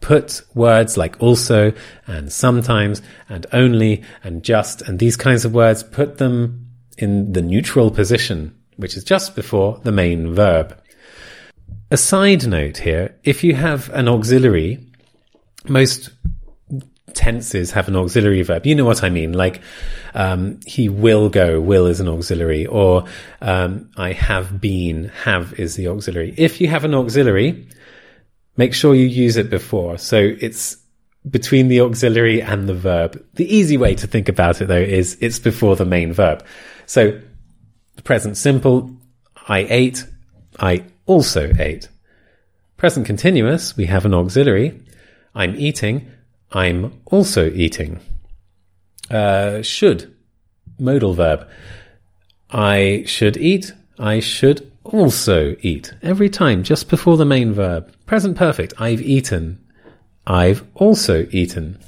put 0.00 0.40
words 0.54 0.96
like 0.96 1.20
also 1.20 1.74
and 2.06 2.32
sometimes 2.32 3.02
and 3.28 3.46
only 3.52 4.02
and 4.24 4.42
just 4.42 4.80
and 4.82 4.98
these 4.98 5.16
kinds 5.16 5.44
of 5.44 5.52
words, 5.52 5.82
put 5.82 6.16
them 6.16 6.66
in 6.96 7.32
the 7.32 7.42
neutral 7.42 7.90
position, 7.90 8.57
which 8.78 8.96
is 8.96 9.04
just 9.04 9.36
before 9.36 9.80
the 9.84 9.92
main 9.92 10.34
verb. 10.34 10.80
A 11.90 11.96
side 11.96 12.46
note 12.46 12.78
here, 12.78 13.16
if 13.24 13.44
you 13.44 13.54
have 13.54 13.90
an 13.90 14.08
auxiliary, 14.08 14.78
most 15.68 16.10
tenses 17.14 17.72
have 17.72 17.88
an 17.88 17.96
auxiliary 17.96 18.42
verb. 18.42 18.64
You 18.64 18.74
know 18.74 18.84
what 18.84 19.02
I 19.02 19.10
mean? 19.10 19.32
Like, 19.32 19.60
um, 20.14 20.60
he 20.64 20.88
will 20.88 21.28
go, 21.28 21.60
will 21.60 21.86
is 21.86 21.98
an 22.00 22.08
auxiliary, 22.08 22.66
or 22.66 23.04
um, 23.40 23.90
I 23.96 24.12
have 24.12 24.60
been, 24.60 25.08
have 25.24 25.58
is 25.58 25.74
the 25.74 25.88
auxiliary. 25.88 26.34
If 26.36 26.60
you 26.60 26.68
have 26.68 26.84
an 26.84 26.94
auxiliary, 26.94 27.68
make 28.56 28.74
sure 28.74 28.94
you 28.94 29.06
use 29.06 29.36
it 29.36 29.50
before. 29.50 29.98
So 29.98 30.18
it's 30.40 30.76
between 31.28 31.68
the 31.68 31.80
auxiliary 31.80 32.40
and 32.40 32.68
the 32.68 32.74
verb. 32.74 33.24
The 33.34 33.52
easy 33.52 33.76
way 33.76 33.94
to 33.96 34.06
think 34.06 34.28
about 34.28 34.60
it 34.60 34.66
though 34.66 34.76
is 34.76 35.18
it's 35.20 35.38
before 35.38 35.74
the 35.74 35.84
main 35.84 36.12
verb. 36.12 36.44
So 36.86 37.20
present 38.08 38.38
simple, 38.38 38.90
I 39.48 39.66
ate, 39.68 40.06
I 40.58 40.86
also 41.04 41.52
ate. 41.58 41.90
Present 42.78 43.04
continuous, 43.04 43.76
we 43.76 43.84
have 43.84 44.06
an 44.06 44.14
auxiliary, 44.14 44.80
I'm 45.34 45.54
eating, 45.56 46.10
I'm 46.50 47.02
also 47.04 47.50
eating. 47.50 48.00
Uh, 49.10 49.60
should, 49.60 50.16
modal 50.78 51.12
verb. 51.12 51.46
I 52.50 53.04
should 53.04 53.36
eat. 53.36 53.74
I 53.98 54.20
should 54.20 54.72
also 54.84 55.54
eat. 55.60 55.92
Every 56.00 56.30
time, 56.30 56.62
just 56.62 56.88
before 56.88 57.18
the 57.18 57.26
main 57.26 57.52
verb. 57.52 57.92
Present 58.06 58.38
perfect. 58.38 58.72
I've 58.78 59.02
eaten. 59.02 59.62
I've 60.26 60.64
also 60.74 61.26
eaten. 61.30 61.78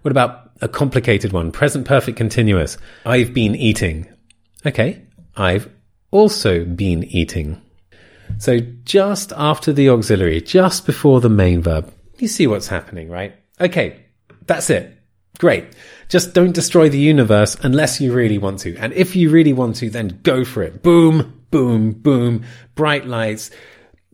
What 0.00 0.10
about 0.10 0.52
a 0.62 0.68
complicated 0.68 1.34
one? 1.34 1.52
Present 1.52 1.86
perfect 1.86 2.16
continuous. 2.16 2.78
I've 3.04 3.34
been 3.34 3.54
eating. 3.54 4.08
Okay. 4.64 5.02
I've 5.36 5.68
also 6.10 6.64
been 6.64 7.04
eating. 7.04 7.60
So 8.38 8.58
just 8.84 9.32
after 9.36 9.72
the 9.72 9.88
auxiliary, 9.90 10.40
just 10.40 10.86
before 10.86 11.20
the 11.20 11.28
main 11.28 11.62
verb, 11.62 11.92
you 12.18 12.28
see 12.28 12.46
what's 12.46 12.68
happening, 12.68 13.08
right? 13.08 13.34
Okay. 13.60 14.04
That's 14.46 14.70
it. 14.70 14.98
Great. 15.38 15.66
Just 16.08 16.34
don't 16.34 16.52
destroy 16.52 16.88
the 16.88 16.98
universe 16.98 17.56
unless 17.62 18.00
you 18.00 18.12
really 18.12 18.38
want 18.38 18.60
to. 18.60 18.76
And 18.76 18.92
if 18.92 19.16
you 19.16 19.30
really 19.30 19.52
want 19.52 19.76
to, 19.76 19.90
then 19.90 20.20
go 20.22 20.44
for 20.44 20.62
it. 20.62 20.82
Boom, 20.82 21.44
boom, 21.50 21.92
boom. 21.92 22.44
Bright 22.74 23.06
lights, 23.06 23.50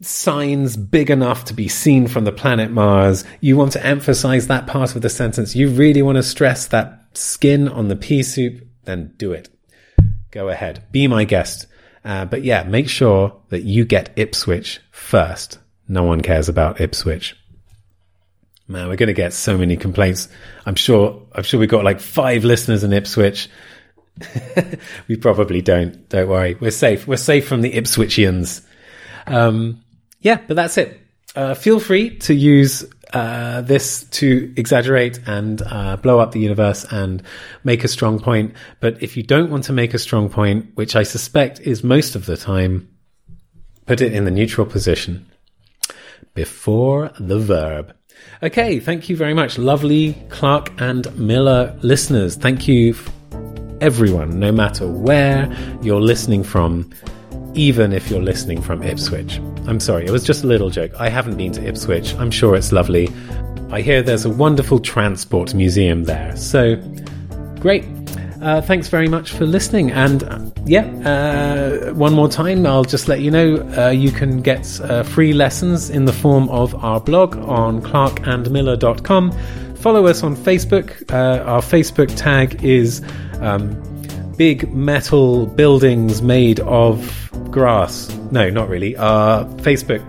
signs 0.00 0.76
big 0.76 1.10
enough 1.10 1.44
to 1.46 1.54
be 1.54 1.68
seen 1.68 2.06
from 2.06 2.24
the 2.24 2.32
planet 2.32 2.70
Mars. 2.70 3.24
You 3.40 3.56
want 3.56 3.72
to 3.72 3.84
emphasize 3.84 4.46
that 4.46 4.66
part 4.66 4.94
of 4.94 5.02
the 5.02 5.10
sentence. 5.10 5.56
You 5.56 5.70
really 5.70 6.02
want 6.02 6.16
to 6.16 6.22
stress 6.22 6.66
that 6.68 7.04
skin 7.14 7.68
on 7.68 7.88
the 7.88 7.96
pea 7.96 8.22
soup, 8.22 8.66
then 8.84 9.14
do 9.16 9.32
it. 9.32 9.48
Go 10.38 10.50
ahead. 10.50 10.84
Be 10.92 11.08
my 11.08 11.24
guest. 11.24 11.66
Uh, 12.04 12.24
but 12.24 12.44
yeah, 12.44 12.62
make 12.62 12.88
sure 12.88 13.34
that 13.48 13.64
you 13.64 13.84
get 13.84 14.12
Ipswich 14.14 14.78
first. 14.92 15.58
No 15.88 16.04
one 16.04 16.20
cares 16.20 16.48
about 16.48 16.80
Ipswich. 16.80 17.36
Man, 18.68 18.86
we're 18.86 18.94
going 18.94 19.08
to 19.08 19.14
get 19.14 19.32
so 19.32 19.58
many 19.58 19.76
complaints. 19.76 20.28
I'm 20.64 20.76
sure, 20.76 21.26
I'm 21.34 21.42
sure 21.42 21.58
we've 21.58 21.68
got 21.68 21.82
like 21.82 21.98
five 21.98 22.44
listeners 22.44 22.84
in 22.84 22.92
Ipswich. 22.92 23.50
we 25.08 25.16
probably 25.16 25.60
don't. 25.60 26.08
Don't 26.08 26.28
worry. 26.28 26.54
We're 26.54 26.70
safe. 26.70 27.08
We're 27.08 27.16
safe 27.16 27.48
from 27.48 27.62
the 27.62 27.72
Ipswichians. 27.72 28.64
Um, 29.26 29.82
yeah, 30.20 30.38
but 30.46 30.54
that's 30.54 30.78
it. 30.78 31.00
Uh, 31.34 31.54
feel 31.54 31.80
free 31.80 32.16
to 32.18 32.32
use 32.32 32.84
uh, 33.12 33.62
this 33.62 34.04
to 34.04 34.52
exaggerate 34.56 35.18
and 35.26 35.62
uh, 35.62 35.96
blow 35.96 36.18
up 36.20 36.32
the 36.32 36.40
universe 36.40 36.84
and 36.90 37.22
make 37.64 37.84
a 37.84 37.88
strong 37.88 38.18
point. 38.18 38.54
But 38.80 39.02
if 39.02 39.16
you 39.16 39.22
don't 39.22 39.50
want 39.50 39.64
to 39.64 39.72
make 39.72 39.94
a 39.94 39.98
strong 39.98 40.28
point, 40.28 40.70
which 40.74 40.94
I 40.94 41.02
suspect 41.02 41.60
is 41.60 41.82
most 41.82 42.14
of 42.14 42.26
the 42.26 42.36
time, 42.36 42.88
put 43.86 44.00
it 44.00 44.12
in 44.12 44.24
the 44.24 44.30
neutral 44.30 44.66
position 44.66 45.26
before 46.34 47.10
the 47.18 47.38
verb. 47.38 47.94
Okay, 48.42 48.78
thank 48.78 49.08
you 49.08 49.16
very 49.16 49.34
much, 49.34 49.58
lovely 49.58 50.14
Clark 50.28 50.80
and 50.80 51.12
Miller 51.18 51.76
listeners. 51.82 52.36
Thank 52.36 52.68
you, 52.68 52.94
everyone, 53.80 54.38
no 54.38 54.52
matter 54.52 54.86
where 54.86 55.50
you're 55.82 56.00
listening 56.00 56.44
from, 56.44 56.90
even 57.54 57.92
if 57.92 58.10
you're 58.10 58.22
listening 58.22 58.62
from 58.62 58.82
Ipswich. 58.82 59.38
I'm 59.66 59.80
sorry, 59.80 60.06
it 60.06 60.10
was 60.10 60.24
just 60.24 60.44
a 60.44 60.46
little 60.46 60.70
joke. 60.70 60.92
I 60.98 61.08
haven't 61.08 61.36
been 61.36 61.52
to 61.52 61.66
Ipswich. 61.66 62.14
I'm 62.14 62.30
sure 62.30 62.56
it's 62.56 62.72
lovely. 62.72 63.08
I 63.70 63.82
hear 63.82 64.02
there's 64.02 64.24
a 64.24 64.30
wonderful 64.30 64.78
transport 64.78 65.54
museum 65.54 66.04
there. 66.04 66.34
So, 66.36 66.76
great. 67.60 67.84
Uh, 68.40 68.62
thanks 68.62 68.88
very 68.88 69.08
much 69.08 69.32
for 69.32 69.44
listening. 69.44 69.90
And 69.90 70.22
uh, 70.22 70.50
yeah, 70.64 70.86
uh, 71.04 71.92
one 71.92 72.14
more 72.14 72.28
time, 72.28 72.64
I'll 72.66 72.84
just 72.84 73.08
let 73.08 73.20
you 73.20 73.30
know 73.30 73.56
uh, 73.76 73.90
you 73.90 74.10
can 74.10 74.40
get 74.40 74.80
uh, 74.82 75.02
free 75.02 75.32
lessons 75.32 75.90
in 75.90 76.04
the 76.04 76.12
form 76.12 76.48
of 76.50 76.74
our 76.84 77.00
blog 77.00 77.36
on 77.36 77.82
clarkandmiller.com. 77.82 79.32
Follow 79.76 80.06
us 80.06 80.22
on 80.22 80.36
Facebook. 80.36 81.12
Uh, 81.12 81.42
our 81.44 81.60
Facebook 81.60 82.14
tag 82.16 82.64
is 82.64 83.02
um, 83.40 83.80
Big 84.36 84.72
Metal 84.72 85.46
Buildings 85.46 86.22
Made 86.22 86.60
of 86.60 87.27
Grass. 87.50 88.08
No, 88.30 88.50
not 88.50 88.68
really. 88.68 88.96
Our 88.96 89.44
Facebook 89.62 90.02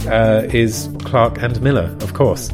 is 0.53 0.89
Clark 1.03 1.41
and 1.41 1.61
Miller, 1.61 1.95
of 2.01 2.13
course. 2.13 2.51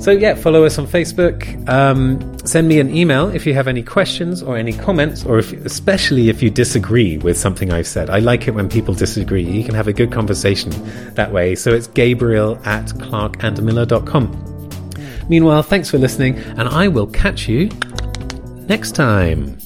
So, 0.00 0.10
yeah, 0.12 0.34
follow 0.34 0.64
us 0.64 0.78
on 0.78 0.86
Facebook. 0.86 1.68
Um, 1.68 2.38
send 2.46 2.68
me 2.68 2.80
an 2.80 2.96
email 2.96 3.28
if 3.28 3.46
you 3.46 3.52
have 3.52 3.68
any 3.68 3.82
questions 3.82 4.42
or 4.42 4.56
any 4.56 4.72
comments, 4.72 5.26
or 5.26 5.38
if, 5.38 5.52
especially 5.52 6.30
if 6.30 6.42
you 6.42 6.48
disagree 6.48 7.18
with 7.18 7.36
something 7.36 7.70
I've 7.70 7.86
said. 7.86 8.08
I 8.08 8.20
like 8.20 8.48
it 8.48 8.52
when 8.52 8.70
people 8.70 8.94
disagree. 8.94 9.42
You 9.42 9.62
can 9.62 9.74
have 9.74 9.88
a 9.88 9.92
good 9.92 10.10
conversation 10.10 10.72
that 11.16 11.32
way. 11.32 11.54
So, 11.54 11.70
it's 11.74 11.86
gabriel 11.86 12.58
at 12.64 12.86
clarkandmiller.com. 12.86 14.46
Meanwhile, 15.28 15.64
thanks 15.64 15.90
for 15.90 15.98
listening, 15.98 16.38
and 16.38 16.66
I 16.66 16.88
will 16.88 17.06
catch 17.06 17.46
you 17.46 17.68
next 18.68 18.92
time. 18.92 19.59